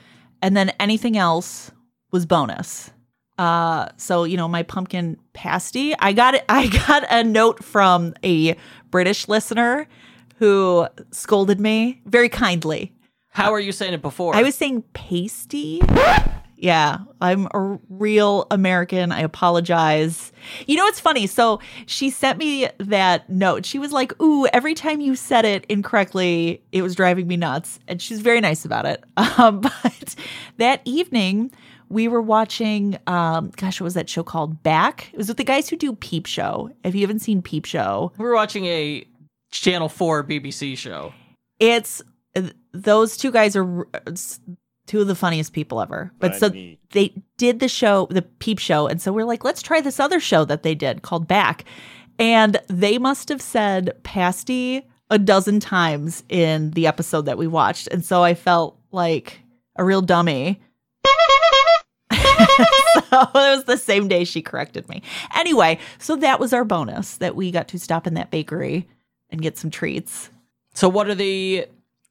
and 0.42 0.56
then 0.56 0.70
anything 0.78 1.16
else 1.16 1.72
was 2.12 2.24
bonus. 2.26 2.90
Uh, 3.38 3.88
so 3.96 4.24
you 4.24 4.36
know, 4.36 4.48
my 4.48 4.62
pumpkin 4.62 5.18
pasty. 5.32 5.94
I 5.98 6.12
got 6.12 6.34
it. 6.34 6.44
I 6.48 6.68
got 6.68 7.04
a 7.10 7.24
note 7.24 7.62
from 7.62 8.14
a 8.24 8.56
British 8.90 9.28
listener 9.28 9.86
who 10.38 10.86
scolded 11.10 11.60
me 11.60 12.00
very 12.06 12.28
kindly. 12.28 12.92
How 13.30 13.52
are 13.52 13.60
you 13.60 13.72
saying 13.72 13.92
it 13.92 14.02
before? 14.02 14.34
I 14.34 14.42
was 14.42 14.54
saying 14.54 14.82
pasty. 14.94 15.82
Yeah, 16.58 17.00
I'm 17.20 17.48
a 17.52 17.78
real 17.90 18.46
American. 18.50 19.12
I 19.12 19.20
apologize. 19.20 20.32
You 20.66 20.76
know 20.76 20.86
it's 20.86 21.00
funny? 21.00 21.26
So 21.26 21.60
she 21.84 22.08
sent 22.08 22.38
me 22.38 22.68
that 22.78 23.28
note. 23.28 23.66
She 23.66 23.78
was 23.78 23.92
like, 23.92 24.18
"Ooh, 24.22 24.46
every 24.46 24.72
time 24.74 25.02
you 25.02 25.16
said 25.16 25.44
it 25.44 25.66
incorrectly, 25.68 26.62
it 26.72 26.80
was 26.80 26.94
driving 26.94 27.26
me 27.26 27.36
nuts." 27.36 27.78
And 27.86 28.00
she's 28.00 28.20
very 28.20 28.40
nice 28.40 28.64
about 28.64 28.86
it. 28.86 29.04
Um, 29.38 29.60
but 29.82 30.14
that 30.56 30.80
evening, 30.86 31.50
we 31.88 32.08
were 32.08 32.22
watching 32.22 32.98
um 33.06 33.50
gosh 33.56 33.80
what 33.80 33.84
was 33.84 33.94
that 33.94 34.08
show 34.08 34.22
called? 34.22 34.62
Back? 34.62 35.10
It 35.12 35.18
was 35.18 35.28
with 35.28 35.36
the 35.36 35.44
guys 35.44 35.68
who 35.68 35.76
do 35.76 35.92
peep 35.94 36.26
show. 36.26 36.70
If 36.84 36.94
you 36.94 37.00
haven't 37.02 37.20
seen 37.20 37.42
peep 37.42 37.64
show? 37.64 38.12
We 38.18 38.24
were 38.24 38.34
watching 38.34 38.66
a 38.66 39.06
Channel 39.50 39.88
4 39.88 40.24
BBC 40.24 40.76
show. 40.76 41.12
it's 41.58 42.02
those 42.72 43.16
two 43.16 43.30
guys 43.30 43.56
are 43.56 43.86
two 44.86 45.00
of 45.00 45.06
the 45.06 45.14
funniest 45.14 45.52
people 45.52 45.80
ever. 45.80 46.12
But 46.18 46.36
so 46.36 46.50
they 46.50 47.14
did 47.38 47.60
the 47.60 47.68
show 47.68 48.06
the 48.10 48.22
peep 48.22 48.58
show 48.58 48.86
and 48.86 49.00
so 49.00 49.12
we're 49.12 49.24
like 49.24 49.44
let's 49.44 49.62
try 49.62 49.80
this 49.80 49.98
other 50.00 50.20
show 50.20 50.44
that 50.44 50.62
they 50.62 50.74
did 50.74 51.02
called 51.02 51.26
back. 51.26 51.64
And 52.18 52.58
they 52.68 52.98
must 52.98 53.28
have 53.28 53.42
said 53.42 53.92
pasty 54.02 54.86
a 55.10 55.18
dozen 55.18 55.60
times 55.60 56.24
in 56.28 56.70
the 56.72 56.86
episode 56.86 57.26
that 57.26 57.38
we 57.38 57.46
watched. 57.46 57.86
And 57.88 58.04
so 58.04 58.22
i 58.22 58.34
felt 58.34 58.78
like 58.90 59.40
a 59.76 59.84
real 59.84 60.02
dummy 60.02 60.60
so 63.10 63.20
it 63.22 63.34
was 63.34 63.64
the 63.64 63.76
same 63.76 64.08
day 64.08 64.24
she 64.24 64.40
corrected 64.42 64.88
me 64.88 65.02
anyway 65.34 65.78
so 65.98 66.16
that 66.16 66.40
was 66.40 66.52
our 66.52 66.64
bonus 66.64 67.16
that 67.18 67.36
we 67.36 67.50
got 67.50 67.68
to 67.68 67.78
stop 67.78 68.06
in 68.06 68.14
that 68.14 68.30
bakery 68.30 68.88
and 69.30 69.42
get 69.42 69.58
some 69.58 69.70
treats 69.70 70.30
So 70.74 70.88
what 70.88 71.08
are 71.08 71.14
the 71.14 71.66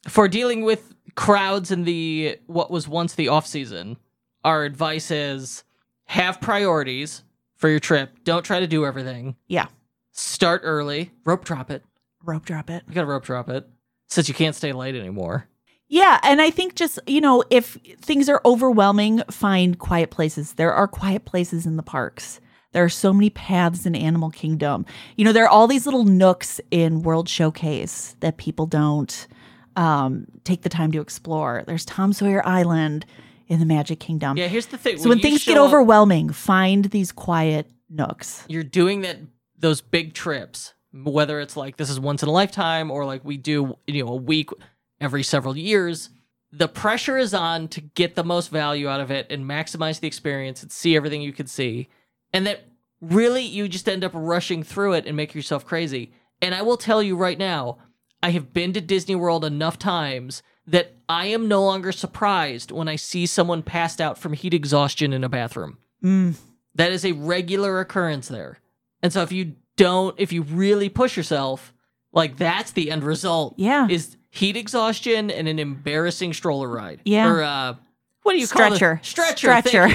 for 0.08 0.27
dealing 0.27 0.63
with 0.63 0.93
crowds 1.15 1.71
in 1.71 1.84
the 1.86 2.38
what 2.47 2.69
was 2.69 2.88
once 2.88 3.15
the 3.15 3.29
off 3.29 3.47
season? 3.47 3.97
Our 4.43 4.63
advice 4.65 5.10
is 5.12 5.63
have 6.05 6.39
priorities 6.41 7.23
for 7.55 7.69
your 7.69 7.79
trip. 7.79 8.23
Don't 8.23 8.43
try 8.43 8.60
to 8.60 8.67
do 8.67 8.86
everything. 8.86 9.36
yeah 9.47 9.67
Start 10.12 10.62
early. 10.63 11.12
Rope 11.25 11.43
drop 11.45 11.69
it. 11.71 11.84
rope 12.23 12.45
drop 12.45 12.69
it 12.69 12.84
You 12.88 12.93
gotta 12.93 13.08
rope 13.08 13.23
drop 13.25 13.49
it. 13.49 13.67
Since 14.08 14.27
you 14.27 14.34
can't 14.36 14.55
stay 14.55 14.71
late 14.73 14.95
anymore. 14.95 15.47
Yeah, 15.88 16.19
and 16.24 16.41
I 16.41 16.50
think 16.50 16.76
just, 16.76 17.00
you 17.08 17.21
know, 17.21 17.43
if 17.50 17.78
things 18.02 18.28
are 18.28 18.41
overwhelming, 18.43 19.21
find 19.30 19.78
quiet 19.78 20.10
places. 20.10 20.54
There 20.54 20.74
are 20.74 20.88
quiet 20.88 21.26
places 21.26 21.65
in 21.65 21.78
the 21.78 21.84
parks. 21.84 22.39
There 22.71 22.84
are 22.84 22.89
so 22.89 23.13
many 23.13 23.30
paths 23.30 23.86
in 23.86 23.95
Animal 23.95 24.32
Kingdom. 24.32 24.86
You 25.15 25.26
know, 25.26 25.32
there 25.32 25.45
are 25.45 25.50
all 25.50 25.67
these 25.67 25.86
little 25.86 26.04
nooks 26.04 26.60
in 26.71 27.04
World 27.04 27.30
Showcase 27.30 28.15
that 28.19 28.38
people 28.38 28.65
don't 28.65 29.28
um, 29.76 30.26
take 30.43 30.63
the 30.63 30.69
time 30.69 30.91
to 30.91 31.02
explore. 31.02 31.63
There's 31.67 31.86
Tom 31.86 32.13
Sawyer 32.13 32.45
Island 32.45 33.06
in 33.48 33.60
the 33.60 33.65
Magic 33.65 34.00
Kingdom. 34.00 34.38
Yeah, 34.38 34.48
here's 34.48 34.65
the 34.65 34.78
thing. 34.78 34.98
so 34.98 35.08
when 35.08 35.19
you 35.19 35.21
things 35.21 35.45
get 35.45 35.54
show 35.54 35.63
up- 35.63 35.67
overwhelming, 35.69 36.32
find 36.32 36.86
these 36.86 37.12
quiet 37.12 37.69
nooks. 37.89 38.43
you're 38.48 38.63
doing 38.63 39.02
that 39.02 39.19
those 39.60 39.80
big 39.80 40.13
trips 40.15 40.74
whether 40.91 41.39
it's 41.39 41.56
like 41.56 41.78
this 41.78 41.89
is 41.89 42.00
once 42.00 42.24
in 42.24 42.28
a 42.30 42.32
lifetime 42.32 42.89
or 42.89 43.06
like 43.06 43.24
we 43.24 43.38
do 43.38 43.78
you 43.86 44.04
know 44.04 44.12
a 44.12 44.15
week 44.15 44.50
every 44.99 45.23
several 45.23 45.58
years 45.58 46.10
the 46.51 46.67
pressure 46.67 47.17
is 47.17 47.34
on 47.34 47.67
to 47.67 47.81
get 47.81 48.15
the 48.15 48.23
most 48.23 48.49
value 48.49 48.88
out 48.88 49.01
of 49.01 49.12
it 49.12 49.27
and 49.29 49.43
maximize 49.43 49.99
the 49.99 50.08
experience 50.08 50.63
and 50.63 50.71
see 50.71 50.95
everything 50.95 51.21
you 51.21 51.34
can 51.34 51.47
see 51.47 51.89
and 52.31 52.47
that 52.47 52.65
really 53.01 53.41
you 53.43 53.67
just 53.67 53.89
end 53.89 54.03
up 54.03 54.12
rushing 54.13 54.63
through 54.63 54.93
it 54.93 55.05
and 55.05 55.17
make 55.17 55.36
yourself 55.36 55.65
crazy 55.65 56.13
and 56.41 56.55
i 56.55 56.62
will 56.62 56.77
tell 56.77 57.03
you 57.03 57.15
right 57.15 57.38
now 57.38 57.77
i 58.23 58.29
have 58.29 58.53
been 58.53 58.73
to 58.73 58.81
disney 58.81 59.15
world 59.15 59.43
enough 59.43 59.77
times 59.77 60.41
that 60.65 60.95
i 61.10 61.25
am 61.25 61.47
no 61.47 61.63
longer 61.63 61.91
surprised 61.91 62.71
when 62.71 62.88
i 62.88 62.95
see 62.95 63.25
someone 63.25 63.62
passed 63.62 63.99
out 63.99 64.17
from 64.17 64.34
heat 64.34 64.53
exhaustion 64.53 65.12
in 65.13 65.23
a 65.23 65.29
bathroom 65.29 65.77
Mm, 66.03 66.36
that 66.75 66.91
is 66.91 67.03
a 67.03 67.13
regular 67.13 67.79
occurrence 67.79 68.27
there. 68.27 68.60
And 69.01 69.12
so 69.12 69.23
if 69.23 69.31
you 69.31 69.55
don't, 69.75 70.13
if 70.19 70.31
you 70.31 70.43
really 70.43 70.88
push 70.88 71.17
yourself, 71.17 71.73
like 72.12 72.38
that's 72.38 72.71
the 72.71 72.91
end 72.91 73.03
result. 73.03 73.55
Yeah. 73.58 73.88
Is 73.89 74.15
heat 74.36 74.58
exhaustion 74.58 75.32
and 75.32 75.48
an 75.48 75.60
embarrassing 75.60 76.34
stroller 76.34 76.67
ride. 76.67 77.02
Yeah. 77.06 77.30
Or 77.32 77.41
uh 77.41 77.76
what 78.24 78.32
do 78.32 78.39
you 78.39 78.48
stretcher. 78.48 78.95
call 78.95 78.98
it? 78.98 79.06
Stretcher. 79.06 79.62
Stretcher. 79.62 79.88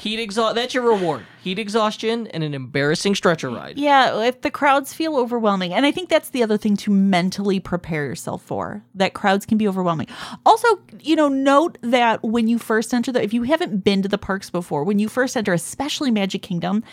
heat 0.00 0.20
exhaust 0.20 0.54
that's 0.54 0.74
your 0.74 0.84
reward. 0.84 1.24
Heat 1.42 1.58
exhaustion 1.58 2.26
and 2.28 2.44
an 2.44 2.52
embarrassing 2.52 3.14
stretcher 3.14 3.48
ride. 3.48 3.78
Yeah, 3.78 4.22
if 4.24 4.42
the 4.42 4.50
crowds 4.50 4.92
feel 4.92 5.16
overwhelming. 5.16 5.72
And 5.72 5.86
I 5.86 5.90
think 5.90 6.10
that's 6.10 6.28
the 6.30 6.42
other 6.42 6.58
thing 6.58 6.76
to 6.78 6.90
mentally 6.90 7.60
prepare 7.60 8.04
yourself 8.04 8.42
for. 8.42 8.84
That 8.94 9.14
crowds 9.14 9.46
can 9.46 9.56
be 9.56 9.66
overwhelming. 9.66 10.06
Also, 10.44 10.68
you 11.00 11.16
know, 11.16 11.28
note 11.28 11.78
that 11.80 12.22
when 12.22 12.46
you 12.46 12.58
first 12.58 12.92
enter 12.92 13.10
the 13.10 13.22
if 13.22 13.32
you 13.32 13.44
haven't 13.44 13.82
been 13.84 14.02
to 14.02 14.08
the 14.08 14.18
parks 14.18 14.50
before, 14.50 14.84
when 14.84 14.98
you 14.98 15.08
first 15.08 15.34
enter, 15.34 15.54
especially 15.54 16.10
Magic 16.10 16.42
Kingdom, 16.42 16.84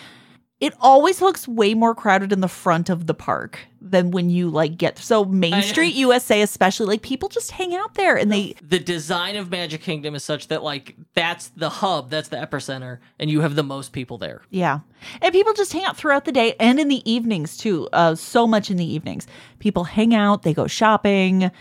it 0.60 0.74
always 0.82 1.22
looks 1.22 1.48
way 1.48 1.74
more 1.74 1.96
crowded 1.96 2.34
in 2.34 2.42
the 2.42 2.48
front 2.48 2.90
of 2.90 3.08
the 3.08 3.14
park 3.14 3.60
than 3.82 4.12
when 4.12 4.30
you 4.30 4.50
like 4.50 4.78
get 4.78 4.98
so 4.98 5.24
Main 5.24 5.62
Street 5.62 5.96
USA 5.96 6.42
especially 6.42 6.86
like 6.88 7.02
people 7.02 7.30
just 7.30 7.52
hang 7.52 7.74
out 7.76 7.94
there 7.96 8.18
and 8.18 8.32
they 8.32 8.56
The 8.62 8.80
design 8.80 9.38
of 9.38 9.50
Magic 9.50 9.82
Kingdom 9.82 10.16
is 10.16 10.24
such 10.24 10.50
that 10.50 10.62
like 10.62 10.96
that's 11.14 11.48
the 11.50 11.70
hub, 11.70 12.10
that's 12.10 12.28
the 12.28 12.38
epicenter, 12.38 13.00
and 13.20 13.30
you 13.30 13.42
have 13.42 13.56
the 13.56 13.64
most 13.64 13.94
people 13.94 14.18
there. 14.18 14.42
Yeah. 14.50 14.80
And 15.22 15.32
people 15.32 15.54
just 15.54 15.72
hang 15.72 15.86
out 15.86 15.96
throughout 15.96 16.26
the 16.26 16.32
day 16.34 16.56
and 16.60 16.80
in 16.80 16.90
the 16.90 17.10
evenings 17.10 17.56
too. 17.56 17.88
Uh, 17.94 18.16
so 18.16 18.46
much 18.46 18.70
in 18.70 18.78
the 18.78 18.86
evenings. 18.86 19.28
People 19.60 19.86
hang 19.86 20.14
out, 20.14 20.44
they 20.44 20.54
go 20.54 20.68
shopping, 20.68 21.52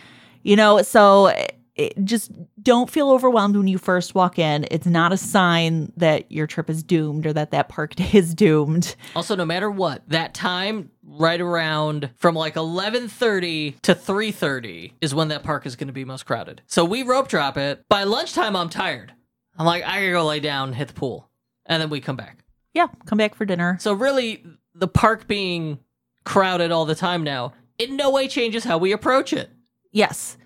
you 0.43 0.57
know, 0.57 0.83
so 0.83 1.33
it, 1.79 2.05
just 2.05 2.31
don't 2.61 2.91
feel 2.91 3.11
overwhelmed 3.11 3.57
when 3.57 3.69
you 3.69 3.79
first 3.79 4.15
walk 4.15 4.39
in. 4.39 4.67
It's 4.71 4.87
not 4.87 5.13
a 5.13 5.17
sign 5.17 5.93
that 5.97 6.31
your 6.31 6.47
trip 6.47 6.69
is 6.69 6.83
doomed 6.83 7.25
or 7.25 7.33
that 7.33 7.53
that 7.53 7.69
park 7.69 7.95
day 7.97 8.11
is 8.13 8.35
doomed. 8.35 8.97
Also, 9.17 9.37
no 9.37 9.45
matter 9.45 9.71
what, 9.71 10.07
that 10.09 10.35
time 10.35 10.91
right 11.03 11.41
around 11.41 12.11
from 12.17 12.35
like 12.35 12.55
11:30 12.55 13.81
to 13.83 13.95
3:30 13.95 14.93
is 15.01 15.15
when 15.15 15.29
that 15.29 15.43
park 15.45 15.65
is 15.65 15.77
going 15.77 15.87
to 15.87 15.93
be 15.93 16.05
most 16.05 16.27
crowded. 16.27 16.61
So 16.67 16.85
we 16.85 17.03
rope 17.03 17.29
drop 17.29 17.57
it. 17.57 17.89
By 17.89 18.05
lunchtime 18.05 18.57
I'm 18.57 18.69
tired. 18.69 19.15
I'm 19.57 19.65
like 19.65 19.85
I 19.85 20.01
got 20.01 20.07
to 20.07 20.13
go 20.13 20.27
lay 20.27 20.41
down, 20.41 20.73
hit 20.73 20.89
the 20.89 20.95
pool, 20.95 21.31
and 21.65 21.81
then 21.81 21.91
we 21.91 22.01
come 22.01 22.17
back. 22.17 22.45
Yeah, 22.75 22.89
come 23.07 23.19
back 23.19 23.35
for 23.35 23.45
dinner. 23.45 23.79
So 23.81 23.93
really 23.93 24.45
the 24.75 24.89
park 24.89 25.27
being 25.27 25.79
crowded 26.25 26.71
all 26.71 26.85
the 26.85 26.95
time 26.95 27.23
now 27.23 27.55
in 27.79 27.97
no 27.97 28.11
way 28.11 28.29
changes 28.29 28.65
how 28.65 28.79
we 28.79 28.93
approach 28.93 29.33
it. 29.33 29.51
Yes. 29.93 30.37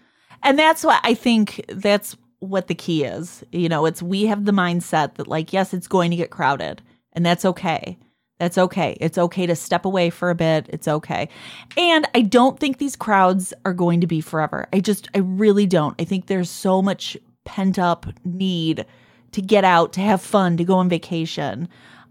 And 0.43 0.59
that's 0.59 0.85
what 0.85 1.01
I 1.05 1.15
think 1.15 1.65
that's 1.69 2.17
what 2.41 2.67
the 2.67 2.75
key 2.75 3.05
is. 3.05 3.45
You 3.53 3.69
know, 3.69 3.87
it's 3.87 4.03
we 4.03 4.27
have 4.27 4.45
the 4.45 4.53
mindset 4.53 5.15
that, 5.15 5.29
like, 5.29 5.53
yes, 5.53 5.73
it's 5.73 5.89
going 5.89 6.11
to 6.11 6.17
get 6.17 6.31
crowded, 6.31 6.83
and 7.13 7.25
that's 7.25 7.45
okay. 7.45 7.99
That's 8.39 8.59
okay. 8.59 8.97
It's 9.01 9.19
okay 9.19 9.47
to 9.47 9.55
step 9.55 9.85
away 9.85 10.11
for 10.11 10.29
a 10.29 10.35
bit. 10.35 10.67
It's 10.71 10.89
okay. 10.89 11.29
And 11.77 12.09
I 12.13 12.23
don't 12.23 12.59
think 12.59 12.79
these 12.79 12.97
crowds 12.97 13.55
are 13.65 13.73
going 13.73 14.01
to 14.01 14.09
be 14.09 14.21
forever. 14.21 14.67
I 14.73 14.81
just, 14.81 15.09
I 15.15 15.19
really 15.19 15.65
don't. 15.65 15.95
I 16.01 16.05
think 16.05 16.27
there's 16.27 16.51
so 16.51 16.83
much 16.83 17.17
pent 17.45 17.79
up 17.79 18.05
need 18.25 18.85
to 19.31 19.43
get 19.43 19.65
out, 19.65 19.93
to 19.93 20.01
have 20.01 20.21
fun, 20.21 20.57
to 20.57 20.65
go 20.65 20.75
on 20.75 20.89
vacation. 20.89 21.69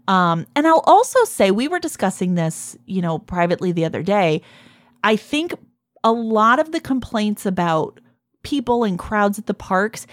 Um, 0.08 0.46
and 0.56 0.66
I'll 0.66 0.84
also 0.86 1.22
say, 1.24 1.50
we 1.50 1.68
were 1.68 1.78
discussing 1.78 2.34
this, 2.34 2.78
you 2.86 3.02
know, 3.02 3.18
privately 3.18 3.70
the 3.70 3.84
other 3.84 4.02
day. 4.02 4.40
I 5.04 5.16
think 5.16 5.54
a 6.02 6.12
lot 6.12 6.58
of 6.60 6.72
the 6.72 6.80
complaints 6.80 7.44
about 7.44 8.00
people 8.42 8.84
and 8.84 8.98
crowds 8.98 9.38
at 9.38 9.46
the 9.46 9.54
parks 9.54 10.06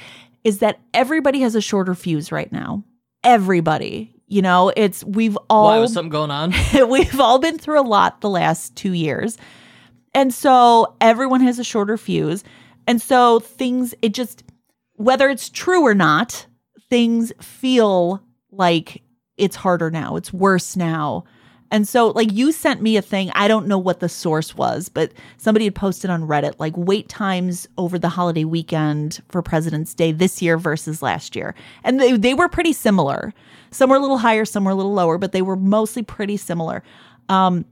is 0.43 0.59
that 0.59 0.79
everybody 0.93 1.41
has 1.41 1.55
a 1.55 1.61
shorter 1.61 1.95
fuse 1.95 2.31
right 2.31 2.51
now. 2.51 2.83
Everybody. 3.23 4.15
You 4.27 4.41
know, 4.41 4.71
it's 4.75 5.03
we've 5.03 5.37
all 5.49 5.65
Why 5.65 5.79
was 5.79 5.93
something 5.93 6.09
going 6.09 6.31
on? 6.31 6.53
we've 6.89 7.19
all 7.19 7.39
been 7.39 7.57
through 7.57 7.79
a 7.79 7.81
lot 7.81 8.21
the 8.21 8.29
last 8.29 8.75
2 8.75 8.93
years. 8.93 9.37
And 10.13 10.33
so 10.33 10.95
everyone 11.01 11.41
has 11.41 11.59
a 11.59 11.63
shorter 11.63 11.97
fuse. 11.97 12.43
And 12.87 13.01
so 13.01 13.39
things 13.39 13.93
it 14.01 14.13
just 14.13 14.43
whether 14.93 15.29
it's 15.29 15.49
true 15.49 15.85
or 15.85 15.95
not, 15.95 16.45
things 16.89 17.31
feel 17.41 18.21
like 18.51 19.01
it's 19.37 19.55
harder 19.55 19.89
now. 19.89 20.15
It's 20.15 20.33
worse 20.33 20.75
now. 20.75 21.23
And 21.71 21.87
so, 21.87 22.07
like, 22.09 22.31
you 22.33 22.51
sent 22.51 22.81
me 22.81 22.97
a 22.97 23.01
thing. 23.01 23.31
I 23.35 23.47
don't 23.47 23.67
know 23.67 23.77
what 23.77 23.99
the 23.99 24.09
source 24.09 24.55
was, 24.55 24.89
but 24.89 25.11
somebody 25.37 25.65
had 25.65 25.75
posted 25.75 26.09
on 26.09 26.27
Reddit, 26.27 26.55
like, 26.57 26.73
wait 26.75 27.09
times 27.09 27.67
over 27.77 27.99
the 27.99 28.09
holiday 28.09 28.43
weekend 28.43 29.21
for 29.29 29.41
President's 29.41 29.93
Day 29.93 30.11
this 30.11 30.41
year 30.41 30.57
versus 30.57 31.03
last 31.03 31.35
year. 31.35 31.53
And 31.83 31.99
they, 31.99 32.17
they 32.17 32.33
were 32.33 32.49
pretty 32.49 32.73
similar. 32.73 33.33
Some 33.71 33.91
were 33.91 33.97
a 33.97 33.99
little 33.99 34.17
higher, 34.17 34.45
some 34.45 34.63
were 34.63 34.71
a 34.71 34.75
little 34.75 34.93
lower, 34.93 35.19
but 35.19 35.31
they 35.31 35.43
were 35.43 35.55
mostly 35.55 36.01
pretty 36.01 36.37
similar. 36.37 36.81
Um, 37.29 37.65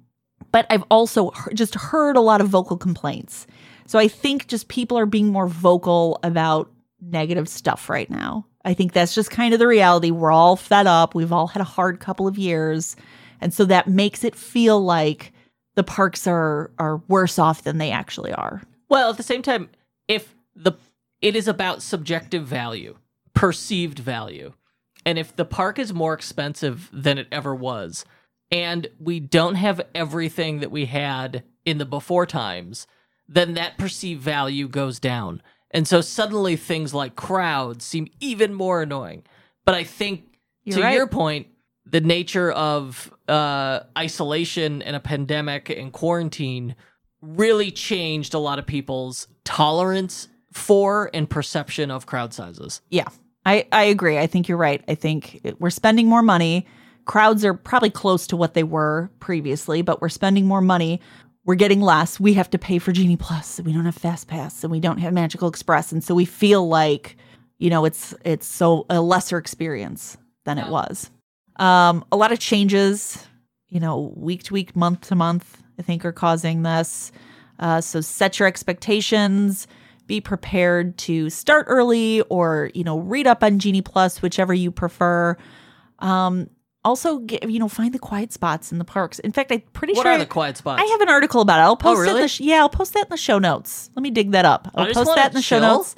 but 0.51 0.67
I've 0.69 0.83
also 0.91 1.31
he- 1.31 1.55
just 1.55 1.73
heard 1.73 2.15
a 2.15 2.21
lot 2.21 2.39
of 2.41 2.49
vocal 2.49 2.77
complaints. 2.77 3.47
So 3.87 3.97
I 3.97 4.07
think 4.07 4.47
just 4.47 4.67
people 4.67 4.99
are 4.99 5.05
being 5.07 5.27
more 5.27 5.47
vocal 5.47 6.19
about 6.21 6.71
negative 7.01 7.49
stuff 7.49 7.89
right 7.89 8.09
now. 8.09 8.45
I 8.63 8.73
think 8.73 8.91
that's 8.93 9.15
just 9.15 9.31
kind 9.31 9.53
of 9.53 9.59
the 9.59 9.67
reality. 9.67 10.11
We're 10.11 10.31
all 10.31 10.55
fed 10.55 10.87
up. 10.87 11.15
We've 11.15 11.31
all 11.31 11.47
had 11.47 11.61
a 11.61 11.65
hard 11.65 11.99
couple 11.99 12.27
of 12.27 12.37
years. 12.37 12.95
And 13.41 13.53
so 13.53 13.65
that 13.65 13.87
makes 13.87 14.23
it 14.23 14.35
feel 14.35 14.83
like 14.83 15.33
the 15.75 15.83
parks 15.83 16.27
are 16.27 16.71
are 16.79 16.97
worse 17.07 17.37
off 17.37 17.63
than 17.63 17.77
they 17.77 17.91
actually 17.91 18.33
are. 18.33 18.61
Well, 18.89 19.11
at 19.11 19.17
the 19.17 19.23
same 19.23 19.41
time, 19.41 19.69
if 20.07 20.35
the 20.55 20.73
it 21.21 21.35
is 21.35 21.47
about 21.47 21.81
subjective 21.81 22.45
value, 22.45 22.97
perceived 23.33 23.99
value. 23.99 24.53
And 25.05 25.17
if 25.17 25.35
the 25.35 25.45
park 25.45 25.79
is 25.79 25.93
more 25.93 26.13
expensive 26.13 26.89
than 26.91 27.17
it 27.17 27.27
ever 27.31 27.55
was, 27.55 28.03
and 28.51 28.87
we 28.99 29.19
don't 29.19 29.55
have 29.55 29.81
everything 29.95 30.59
that 30.59 30.71
we 30.71 30.85
had 30.85 31.43
in 31.65 31.77
the 31.77 31.85
before 31.85 32.25
times, 32.25 32.87
then 33.27 33.53
that 33.53 33.77
perceived 33.77 34.21
value 34.21 34.67
goes 34.67 34.99
down. 34.99 35.41
And 35.71 35.87
so 35.87 36.01
suddenly 36.01 36.55
things 36.55 36.93
like 36.93 37.15
crowds 37.15 37.85
seem 37.85 38.07
even 38.19 38.53
more 38.53 38.81
annoying 38.81 39.23
But 39.65 39.75
I 39.75 39.83
think 39.83 40.23
You're 40.63 40.77
to 40.77 40.83
right. 40.83 40.93
your 40.95 41.07
point, 41.07 41.47
the 41.89 42.01
nature 42.01 42.51
of 42.51 43.11
uh, 43.27 43.81
isolation 43.97 44.81
and 44.81 44.95
a 44.95 44.99
pandemic 44.99 45.69
and 45.69 45.91
quarantine 45.91 46.75
really 47.21 47.71
changed 47.71 48.33
a 48.33 48.39
lot 48.39 48.59
of 48.59 48.65
people's 48.65 49.27
tolerance 49.43 50.27
for 50.53 51.09
and 51.13 51.29
perception 51.29 51.91
of 51.91 52.05
crowd 52.05 52.33
sizes. 52.33 52.81
Yeah, 52.89 53.07
I, 53.45 53.67
I 53.71 53.83
agree. 53.83 54.17
I 54.17 54.27
think 54.27 54.47
you're 54.47 54.57
right. 54.57 54.83
I 54.87 54.95
think 54.95 55.41
we're 55.59 55.69
spending 55.69 56.07
more 56.07 56.21
money. 56.21 56.65
Crowds 57.05 57.45
are 57.45 57.53
probably 57.53 57.89
close 57.89 58.27
to 58.27 58.35
what 58.35 58.53
they 58.53 58.63
were 58.63 59.09
previously, 59.19 59.81
but 59.81 60.01
we're 60.01 60.09
spending 60.09 60.45
more 60.45 60.61
money. 60.61 60.99
We're 61.45 61.55
getting 61.55 61.79
less. 61.79 62.19
We 62.19 62.33
have 62.33 62.49
to 62.49 62.57
pay 62.57 62.77
for 62.77 62.91
Genie 62.91 63.15
Plus. 63.15 63.61
We 63.61 63.71
don't 63.71 63.85
have 63.85 63.95
Fast 63.95 64.27
Pass, 64.27 64.63
and 64.63 64.71
we 64.71 64.81
don't 64.81 64.97
have 64.97 65.13
Magical 65.13 65.47
Express, 65.47 65.93
and 65.93 66.03
so 66.03 66.13
we 66.13 66.25
feel 66.25 66.67
like, 66.67 67.15
you 67.57 67.69
know, 67.69 67.85
it's 67.85 68.13
it's 68.25 68.45
so 68.45 68.85
a 68.89 68.99
lesser 68.99 69.37
experience 69.37 70.17
than 70.43 70.57
it 70.57 70.67
was. 70.67 71.09
Um, 71.57 72.05
a 72.11 72.17
lot 72.17 72.31
of 72.31 72.39
changes, 72.39 73.25
you 73.69 73.79
know, 73.79 74.13
week 74.15 74.43
to 74.43 74.53
week, 74.53 74.75
month 74.75 75.01
to 75.09 75.15
month. 75.15 75.61
I 75.79 75.83
think 75.83 76.05
are 76.05 76.11
causing 76.11 76.63
this. 76.63 77.11
Uh, 77.59 77.81
so 77.81 78.01
set 78.01 78.39
your 78.39 78.47
expectations 78.47 79.67
be 80.07 80.21
prepared 80.21 80.97
to 80.97 81.29
start 81.29 81.65
early 81.67 82.21
or 82.29 82.71
you 82.73 82.83
know 82.83 82.99
read 82.99 83.27
up 83.27 83.43
on 83.43 83.59
genie 83.59 83.81
plus 83.81 84.21
whichever 84.21 84.53
you 84.53 84.71
prefer 84.71 85.35
um 85.99 86.49
also 86.85 87.19
get, 87.19 87.49
you 87.49 87.59
know 87.59 87.67
find 87.67 87.93
the 87.93 87.99
quiet 87.99 88.31
spots 88.31 88.71
in 88.71 88.77
the 88.77 88.85
parks 88.85 89.19
in 89.19 89.33
fact 89.33 89.51
i'm 89.51 89.59
pretty 89.73 89.93
What 89.93 90.03
sure 90.03 90.11
are 90.13 90.15
I- 90.15 90.19
the 90.19 90.25
quiet 90.25 90.55
spots? 90.55 90.81
I 90.81 90.85
have 90.85 91.01
an 91.01 91.09
article 91.09 91.41
about 91.41 91.59
it. 91.59 91.63
I'll 91.63 91.75
post 91.75 91.99
it. 91.99 92.01
In 92.03 92.07
really? 92.07 92.21
the 92.21 92.27
sh- 92.29 92.39
yeah, 92.39 92.59
I'll 92.59 92.69
post 92.69 92.93
that 92.93 93.03
in 93.07 93.09
the 93.09 93.17
show 93.17 93.37
notes. 93.37 93.89
Let 93.95 94.01
me 94.03 94.09
dig 94.09 94.31
that 94.31 94.45
up. 94.45 94.69
I'll 94.75 94.93
post 94.93 95.13
that 95.15 95.31
in 95.31 95.33
the 95.33 95.41
show 95.41 95.59
notes. 95.59 95.95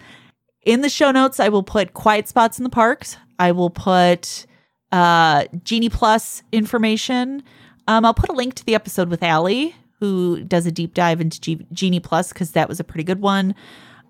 In 0.63 0.81
the 0.81 0.89
show 0.89 1.11
notes, 1.11 1.39
I 1.39 1.49
will 1.49 1.61
put 1.63 1.93
quiet 1.93 2.27
spots 2.27 2.57
in 2.57 2.63
the 2.63 2.69
parks. 2.69 3.15
I 3.37 3.51
will 3.51 3.69
put 3.69 4.47
uh, 4.91 5.45
Genie 5.63 5.89
Plus 5.89 6.43
information. 6.51 7.43
Um, 7.87 8.05
I'll 8.05 8.13
put 8.13 8.29
a 8.29 8.33
link 8.33 8.53
to 8.55 8.65
the 8.65 8.75
episode 8.75 9.09
with 9.09 9.23
Allie, 9.23 9.75
who 9.99 10.43
does 10.43 10.65
a 10.65 10.71
deep 10.71 10.93
dive 10.93 11.21
into 11.21 11.39
G- 11.41 11.65
Genie 11.73 11.99
Plus 11.99 12.29
because 12.33 12.51
that 12.51 12.69
was 12.69 12.79
a 12.79 12.83
pretty 12.83 13.03
good 13.03 13.21
one. 13.21 13.55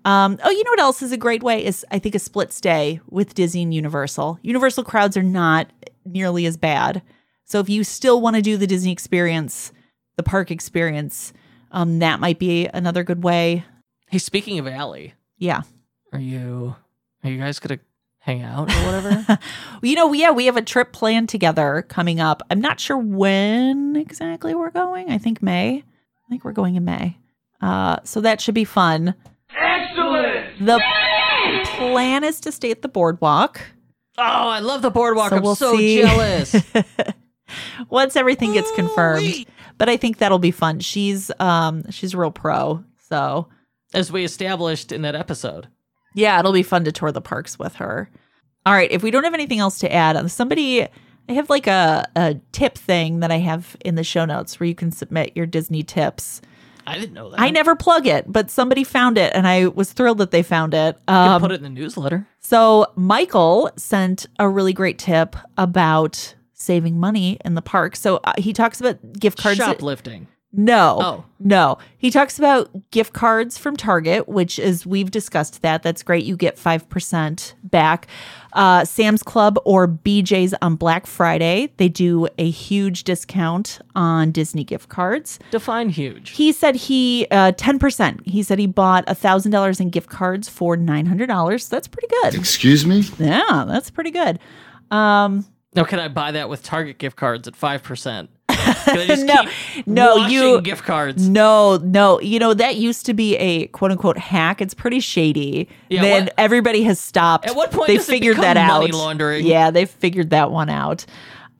Um, 0.04 0.38
oh, 0.42 0.50
you 0.50 0.64
know 0.64 0.70
what 0.70 0.80
else 0.80 1.02
is 1.02 1.12
a 1.12 1.16
great 1.18 1.42
way 1.42 1.64
is 1.64 1.84
I 1.90 1.98
think 1.98 2.14
a 2.14 2.18
split 2.18 2.52
stay 2.52 3.00
with 3.10 3.34
Disney 3.34 3.62
and 3.62 3.74
Universal. 3.74 4.38
Universal 4.42 4.84
crowds 4.84 5.16
are 5.16 5.22
not 5.22 5.70
nearly 6.06 6.46
as 6.46 6.56
bad. 6.56 7.02
So 7.44 7.60
if 7.60 7.68
you 7.68 7.84
still 7.84 8.20
want 8.20 8.36
to 8.36 8.42
do 8.42 8.56
the 8.56 8.66
Disney 8.66 8.92
experience, 8.92 9.72
the 10.16 10.22
park 10.22 10.50
experience, 10.50 11.32
um, 11.72 11.98
that 11.98 12.18
might 12.20 12.38
be 12.38 12.66
another 12.72 13.04
good 13.04 13.22
way. 13.22 13.64
hey, 14.08 14.18
speaking 14.18 14.58
of 14.58 14.66
Allie, 14.66 15.14
Yeah. 15.38 15.62
are 16.12 16.18
you 16.18 16.74
are 17.22 17.30
you 17.30 17.38
guys 17.38 17.58
gonna 17.60 17.78
hang 18.20 18.42
out 18.42 18.70
or 18.72 18.84
whatever? 18.86 19.38
You 19.82 19.94
know, 19.96 20.12
yeah, 20.12 20.30
we 20.30 20.44
have 20.46 20.56
a 20.58 20.62
trip 20.62 20.92
planned 20.92 21.28
together 21.30 21.84
coming 21.88 22.20
up. 22.20 22.42
I'm 22.50 22.60
not 22.60 22.78
sure 22.80 22.98
when 22.98 23.96
exactly 23.96 24.54
we're 24.54 24.70
going. 24.70 25.10
I 25.10 25.16
think 25.18 25.42
May. 25.42 25.78
I 25.78 26.28
think 26.28 26.44
we're 26.44 26.52
going 26.52 26.76
in 26.76 26.84
May. 26.84 27.16
Uh, 27.62 27.96
so 28.04 28.20
that 28.20 28.40
should 28.42 28.54
be 28.54 28.64
fun. 28.64 29.14
Excellent. 29.58 30.66
The 30.66 30.80
plan 31.64 32.24
is 32.24 32.40
to 32.40 32.52
stay 32.52 32.70
at 32.70 32.82
the 32.82 32.88
boardwalk. 32.88 33.60
oh, 34.18 34.22
I 34.22 34.60
love 34.60 34.82
the 34.82 34.90
boardwalk. 34.90 35.30
So 35.30 35.36
I'm 35.36 35.42
we'll 35.42 35.54
so 35.54 35.74
see. 35.76 36.02
jealous. 36.02 36.54
Once 37.88 38.16
everything 38.16 38.52
gets 38.52 38.70
confirmed. 38.72 39.22
Ooh-wee. 39.22 39.46
But 39.78 39.88
I 39.88 39.96
think 39.96 40.18
that'll 40.18 40.38
be 40.38 40.50
fun. 40.50 40.80
She's 40.80 41.30
um 41.40 41.90
she's 41.90 42.12
a 42.14 42.18
real 42.18 42.30
pro. 42.30 42.84
So 43.08 43.48
As 43.94 44.12
we 44.12 44.24
established 44.24 44.92
in 44.92 45.02
that 45.02 45.14
episode. 45.14 45.68
Yeah, 46.14 46.38
it'll 46.38 46.52
be 46.52 46.62
fun 46.62 46.84
to 46.84 46.92
tour 46.92 47.12
the 47.12 47.20
parks 47.20 47.58
with 47.58 47.76
her. 47.76 48.10
All 48.66 48.74
right, 48.74 48.90
if 48.90 49.02
we 49.02 49.10
don't 49.10 49.24
have 49.24 49.34
anything 49.34 49.58
else 49.58 49.78
to 49.80 49.92
add, 49.92 50.16
uh, 50.16 50.28
somebody 50.28 50.82
I 51.28 51.32
have 51.32 51.48
like 51.48 51.66
a, 51.66 52.08
a 52.16 52.40
tip 52.52 52.76
thing 52.76 53.20
that 53.20 53.30
I 53.30 53.36
have 53.38 53.76
in 53.84 53.94
the 53.94 54.02
show 54.04 54.24
notes 54.24 54.58
where 54.58 54.66
you 54.66 54.74
can 54.74 54.90
submit 54.90 55.32
your 55.36 55.46
Disney 55.46 55.82
tips. 55.82 56.40
I 56.86 56.98
didn't 56.98 57.12
know 57.12 57.30
that. 57.30 57.38
I 57.38 57.50
never 57.50 57.76
plug 57.76 58.06
it, 58.08 58.24
but 58.26 58.50
somebody 58.50 58.82
found 58.82 59.16
it 59.16 59.32
and 59.34 59.46
I 59.46 59.68
was 59.68 59.92
thrilled 59.92 60.18
that 60.18 60.32
they 60.32 60.42
found 60.42 60.74
it. 60.74 60.96
You 61.08 61.14
Um, 61.14 61.40
put 61.40 61.52
it 61.52 61.56
in 61.56 61.62
the 61.62 61.68
newsletter. 61.70 62.26
so 62.40 62.86
Michael 62.96 63.70
sent 63.76 64.26
a 64.40 64.48
really 64.48 64.72
great 64.72 64.98
tip 64.98 65.36
about 65.56 66.34
saving 66.52 66.98
money 66.98 67.38
in 67.44 67.54
the 67.54 67.62
park. 67.62 67.94
So 67.96 68.16
uh, 68.24 68.32
he 68.38 68.52
talks 68.52 68.80
about 68.80 68.98
gift 69.12 69.38
cards. 69.38 69.58
Shoplifting. 69.58 70.26
No. 70.52 70.98
Oh. 71.00 71.24
No. 71.38 71.78
He 71.96 72.10
talks 72.10 72.38
about 72.38 72.90
gift 72.90 73.12
cards 73.12 73.56
from 73.56 73.76
Target, 73.76 74.28
which 74.28 74.58
is 74.58 74.84
we've 74.84 75.10
discussed 75.10 75.62
that. 75.62 75.82
That's 75.82 76.02
great. 76.02 76.24
You 76.24 76.36
get 76.36 76.56
5% 76.56 77.54
back. 77.64 78.08
Uh, 78.52 78.84
Sam's 78.84 79.22
Club 79.22 79.58
or 79.64 79.86
BJ's 79.86 80.54
on 80.60 80.74
Black 80.74 81.06
Friday, 81.06 81.72
they 81.76 81.88
do 81.88 82.26
a 82.36 82.50
huge 82.50 83.04
discount 83.04 83.78
on 83.94 84.32
Disney 84.32 84.64
gift 84.64 84.88
cards. 84.88 85.38
Define 85.52 85.88
huge. 85.88 86.30
He 86.30 86.50
said 86.50 86.74
he 86.74 87.28
uh, 87.30 87.52
10%. 87.52 88.26
He 88.26 88.42
said 88.42 88.58
he 88.58 88.66
bought 88.66 89.06
$1,000 89.06 89.80
in 89.80 89.90
gift 89.90 90.10
cards 90.10 90.48
for 90.48 90.76
$900. 90.76 91.68
That's 91.68 91.86
pretty 91.86 92.08
good. 92.22 92.34
Excuse 92.34 92.84
me? 92.84 93.04
Yeah, 93.18 93.64
that's 93.68 93.90
pretty 93.90 94.10
good. 94.10 94.40
Um, 94.90 95.46
now, 95.74 95.84
can 95.84 96.00
I 96.00 96.08
buy 96.08 96.32
that 96.32 96.48
with 96.48 96.64
Target 96.64 96.98
gift 96.98 97.16
cards 97.16 97.46
at 97.46 97.54
5%? 97.54 98.28
No, 99.86 100.14
no, 100.16 100.26
you- 100.26 100.60
gift 100.62 100.84
cards? 100.84 101.28
No, 101.28 101.76
no. 101.78 102.20
You 102.20 102.38
know, 102.38 102.54
that 102.54 102.76
used 102.76 103.06
to 103.06 103.14
be 103.14 103.36
a 103.36 103.66
quote 103.68 103.90
unquote 103.90 104.18
hack. 104.18 104.60
It's 104.60 104.74
pretty 104.74 105.00
shady. 105.00 105.68
Yeah, 105.88 106.02
then 106.02 106.24
what- 106.24 106.34
everybody 106.38 106.82
has 106.84 106.98
stopped. 107.00 107.46
At 107.46 107.56
what 107.56 107.70
point 107.70 107.88
they 107.88 107.98
figured 107.98 108.36
that 108.38 108.56
out? 108.56 108.80
money 108.80 108.92
laundering? 108.92 109.46
Yeah, 109.46 109.70
they 109.70 109.86
figured 109.86 110.30
that 110.30 110.50
one 110.50 110.68
out. 110.70 111.06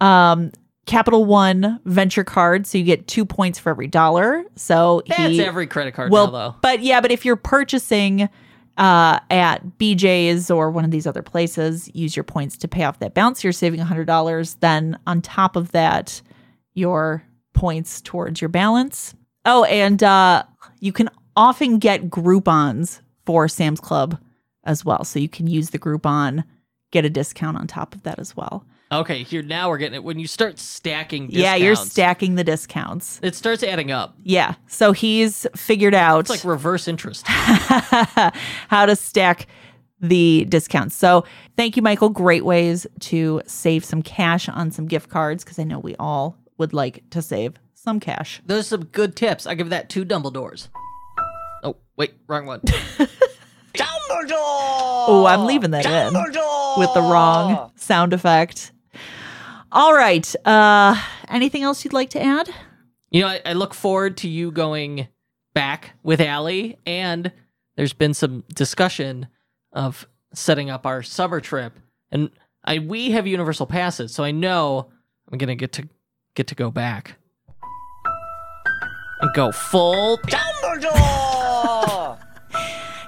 Um 0.00 0.50
Capital 0.86 1.24
One 1.24 1.78
venture 1.84 2.24
card, 2.24 2.66
so 2.66 2.76
you 2.76 2.82
get 2.84 3.06
two 3.06 3.24
points 3.24 3.60
for 3.60 3.70
every 3.70 3.86
dollar. 3.86 4.44
So 4.56 5.02
That's 5.06 5.20
he, 5.30 5.40
every 5.42 5.68
credit 5.68 5.94
card 5.94 6.10
well, 6.10 6.26
now, 6.26 6.32
though. 6.32 6.56
but 6.62 6.80
yeah, 6.80 7.00
but 7.00 7.12
if 7.12 7.24
you're 7.24 7.36
purchasing 7.36 8.28
uh, 8.76 9.20
at 9.30 9.60
BJ's 9.78 10.50
or 10.50 10.68
one 10.70 10.84
of 10.84 10.90
these 10.90 11.06
other 11.06 11.22
places, 11.22 11.88
use 11.94 12.16
your 12.16 12.24
points 12.24 12.56
to 12.56 12.66
pay 12.66 12.82
off 12.84 12.98
that 13.00 13.14
balance. 13.14 13.44
You're 13.44 13.52
saving 13.52 13.78
$100. 13.78 14.56
Then 14.60 14.98
on 15.06 15.20
top 15.22 15.54
of 15.54 15.70
that, 15.72 16.22
your 16.74 17.24
points 17.54 18.00
towards 18.00 18.40
your 18.40 18.48
balance. 18.48 19.14
Oh, 19.44 19.64
and 19.64 20.02
uh, 20.02 20.44
you 20.80 20.92
can 20.92 21.08
often 21.36 21.78
get 21.78 22.10
Groupons 22.10 23.00
for 23.26 23.48
Sam's 23.48 23.80
Club 23.80 24.18
as 24.64 24.84
well. 24.84 25.04
So 25.04 25.18
you 25.18 25.28
can 25.28 25.46
use 25.46 25.70
the 25.70 25.78
Groupon, 25.78 26.44
get 26.90 27.04
a 27.04 27.10
discount 27.10 27.56
on 27.56 27.66
top 27.66 27.94
of 27.94 28.02
that 28.02 28.18
as 28.18 28.36
well. 28.36 28.64
Okay, 28.92 29.22
here 29.22 29.42
now 29.42 29.68
we're 29.68 29.78
getting 29.78 29.94
it. 29.94 30.04
When 30.04 30.18
you 30.18 30.26
start 30.26 30.58
stacking, 30.58 31.28
discounts, 31.28 31.42
Yeah, 31.44 31.54
you're 31.54 31.76
stacking 31.76 32.34
the 32.34 32.42
discounts. 32.42 33.20
It 33.22 33.36
starts 33.36 33.62
adding 33.62 33.92
up. 33.92 34.16
Yeah. 34.24 34.54
So 34.66 34.90
he's 34.90 35.46
figured 35.54 35.94
out 35.94 36.20
It's 36.20 36.30
like 36.30 36.44
reverse 36.44 36.88
interest. 36.88 37.24
how 37.28 38.86
to 38.86 38.96
stack 38.96 39.46
the 40.00 40.44
discounts. 40.48 40.96
So 40.96 41.24
thank 41.56 41.76
you, 41.76 41.82
Michael. 41.82 42.08
Great 42.08 42.44
ways 42.44 42.86
to 43.00 43.42
save 43.46 43.84
some 43.84 44.02
cash 44.02 44.48
on 44.48 44.72
some 44.72 44.86
gift 44.86 45.08
cards 45.08 45.44
because 45.44 45.58
I 45.60 45.64
know 45.64 45.78
we 45.78 45.94
all 45.96 46.36
would 46.60 46.72
like 46.74 47.02
to 47.10 47.22
save 47.22 47.54
some 47.74 47.98
cash. 47.98 48.40
Those 48.44 48.66
are 48.66 48.76
some 48.76 48.84
good 48.84 49.16
tips. 49.16 49.46
I 49.46 49.54
give 49.54 49.70
that 49.70 49.88
two 49.88 50.04
Dumbledores. 50.04 50.68
Oh 51.64 51.76
wait, 51.96 52.12
wrong 52.28 52.46
one. 52.46 52.60
Dumbledore. 53.74 54.28
Oh, 54.30 55.24
I'm 55.26 55.46
leaving 55.46 55.70
that 55.72 55.86
in 55.86 56.14
with 56.78 56.94
the 56.94 57.00
wrong 57.00 57.72
sound 57.76 58.12
effect. 58.12 58.72
All 59.72 59.94
right. 59.94 60.32
Uh 60.46 60.94
anything 61.28 61.62
else 61.62 61.82
you'd 61.84 61.94
like 61.94 62.10
to 62.10 62.22
add? 62.22 62.50
You 63.10 63.22
know, 63.22 63.28
I, 63.28 63.40
I 63.44 63.52
look 63.54 63.74
forward 63.74 64.18
to 64.18 64.28
you 64.28 64.52
going 64.52 65.08
back 65.54 65.92
with 66.02 66.20
Allie, 66.20 66.78
and 66.86 67.32
there's 67.76 67.92
been 67.92 68.14
some 68.14 68.44
discussion 68.54 69.26
of 69.72 70.06
setting 70.34 70.70
up 70.70 70.86
our 70.86 71.02
summer 71.02 71.40
trip, 71.40 71.72
and 72.12 72.30
I 72.64 72.80
we 72.80 73.12
have 73.12 73.26
universal 73.26 73.66
passes, 73.66 74.14
so 74.14 74.22
I 74.22 74.30
know 74.30 74.90
I'm 75.32 75.38
gonna 75.38 75.56
get 75.56 75.72
to 75.72 75.88
get 76.40 76.46
to 76.46 76.54
go 76.54 76.70
back 76.70 77.16
and 79.20 79.30
go 79.34 79.52
full 79.52 80.18
Dumbledore. 80.18 82.18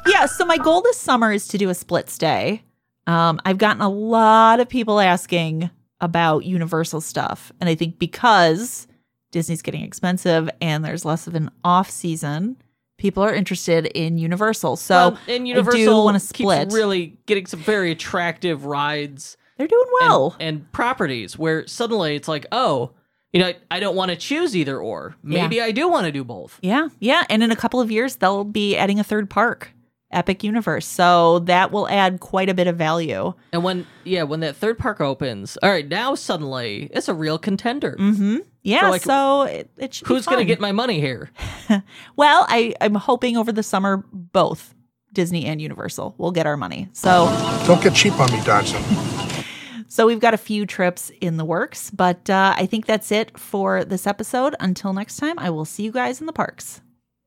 Yeah, 0.05 0.27
so 0.27 0.45
my 0.45 0.57
goal 0.59 0.83
this 0.83 0.99
summer 0.99 1.33
is 1.33 1.47
to 1.49 1.59
do 1.59 1.71
a 1.71 1.75
split 1.75 2.11
stay. 2.11 2.64
Um, 3.07 3.40
I've 3.45 3.59
gotten 3.59 3.81
a 3.83 3.88
lot 3.88 4.59
of 4.59 4.68
people 4.68 4.99
asking 4.99 5.71
about 6.01 6.45
Universal 6.45 7.03
stuff. 7.03 7.53
And 7.61 7.71
I 7.71 7.77
think 7.77 8.01
because 8.01 8.88
Disney's 9.31 9.62
getting 9.62 9.85
expensive 9.85 10.51
and 10.61 10.85
there's 10.85 11.05
less 11.05 11.29
of 11.29 11.37
an 11.37 11.51
off 11.62 11.88
season, 11.88 12.57
people 12.99 13.23
are 13.23 13.33
interested 13.33 13.87
in 13.87 14.18
Universal. 14.18 14.75
So 14.77 14.95
well, 15.11 15.18
and 15.29 15.45
I 15.45 15.47
Universal 15.47 16.05
want 16.05 16.21
to 16.21 16.35
keeps 16.35 16.51
split. 16.51 16.73
really 16.73 17.16
getting 17.27 17.47
some 17.47 17.61
very 17.61 17.92
attractive 17.92 18.64
rides 18.66 19.37
They're 19.57 19.68
doing 19.68 19.87
and- 20.01 20.09
well. 20.11 20.37
and, 20.40 20.73
properties 20.73 21.38
where 21.38 21.64
suddenly 21.68 22.16
it's 22.16 22.27
like, 22.29 22.45
oh, 22.51 22.90
you 23.33 23.40
know, 23.40 23.49
I, 23.49 23.57
I 23.71 23.81
don't 23.81 23.97
want 23.97 24.11
to 24.11 24.16
choose 24.16 24.57
either 24.57 24.79
or. 24.79 25.16
Maybe 25.23 25.61
I 25.61 25.73
do 25.73 25.88
want 25.88 26.07
to 26.07 26.12
do 26.12 26.25
both. 26.25 26.59
yeah, 26.62 26.88
yeah. 27.01 27.25
And 27.31 27.42
in 27.42 27.51
a 27.51 27.57
couple 27.57 27.81
of 27.81 27.90
years, 27.90 28.16
they'll 28.16 28.45
be 28.45 28.77
adding 28.77 29.01
a 29.01 29.05
third 29.05 29.31
park 29.31 29.73
Epic 30.12 30.45
Universe. 30.45 30.87
So 30.87 31.40
that 31.40 31.73
will 31.73 31.88
add 31.88 32.21
quite 32.21 32.49
a 32.49 32.55
bit 32.55 32.66
of 32.66 32.77
value. 32.77 33.33
And 33.53 33.64
when 33.64 33.87
yeah, 34.05 34.23
when 34.23 34.40
that 34.40 34.57
third 34.57 34.79
park 34.79 35.01
opens, 35.01 35.57
all 35.62 35.71
right, 35.71 35.88
now 35.88 36.14
suddenly 36.14 36.90
it's 36.92 37.09
a 37.09 37.14
real 37.14 37.38
contender. 37.38 37.97
Mm-hmm. 37.99 38.38
Yeah, 38.62 38.90
like, 38.90 39.03
so 39.03 39.42
it, 39.42 39.71
it 39.77 39.95
should 39.95 40.07
be 40.07 40.14
Who's 40.14 40.27
gonna 40.27 40.45
get 40.45 40.61
my 40.61 40.73
money 40.73 41.01
here? 41.01 41.31
Well, 42.16 42.45
I, 42.49 42.75
I'm 42.83 42.95
hoping 42.95 43.38
over 43.38 43.51
the 43.51 43.62
summer 43.62 44.05
both 44.12 44.75
Disney 45.12 45.47
and 45.47 45.61
Universal 45.61 46.14
will 46.18 46.31
get 46.31 46.47
our 46.47 46.57
money. 46.59 46.90
So 46.92 47.27
Don't 47.66 47.83
get 47.83 47.95
cheap 47.95 48.18
on 48.21 48.31
me, 48.31 48.42
Dodson. 48.45 48.83
so 49.92 50.07
we've 50.07 50.20
got 50.20 50.33
a 50.33 50.38
few 50.38 50.64
trips 50.64 51.11
in 51.20 51.37
the 51.37 51.44
works, 51.44 51.90
but 51.90 52.31
uh, 52.31 52.55
I 52.57 52.64
think 52.64 52.87
that's 52.87 53.12
it 53.12 53.38
for 53.38 53.85
this 53.85 54.07
episode. 54.07 54.57
Until 54.59 54.94
next 54.94 55.18
time, 55.18 55.38
I 55.38 55.50
will 55.50 55.66
see 55.66 55.83
you 55.83 55.92
guys 55.92 56.18
in 56.18 56.26
the 56.26 56.33
parks. 56.33 56.81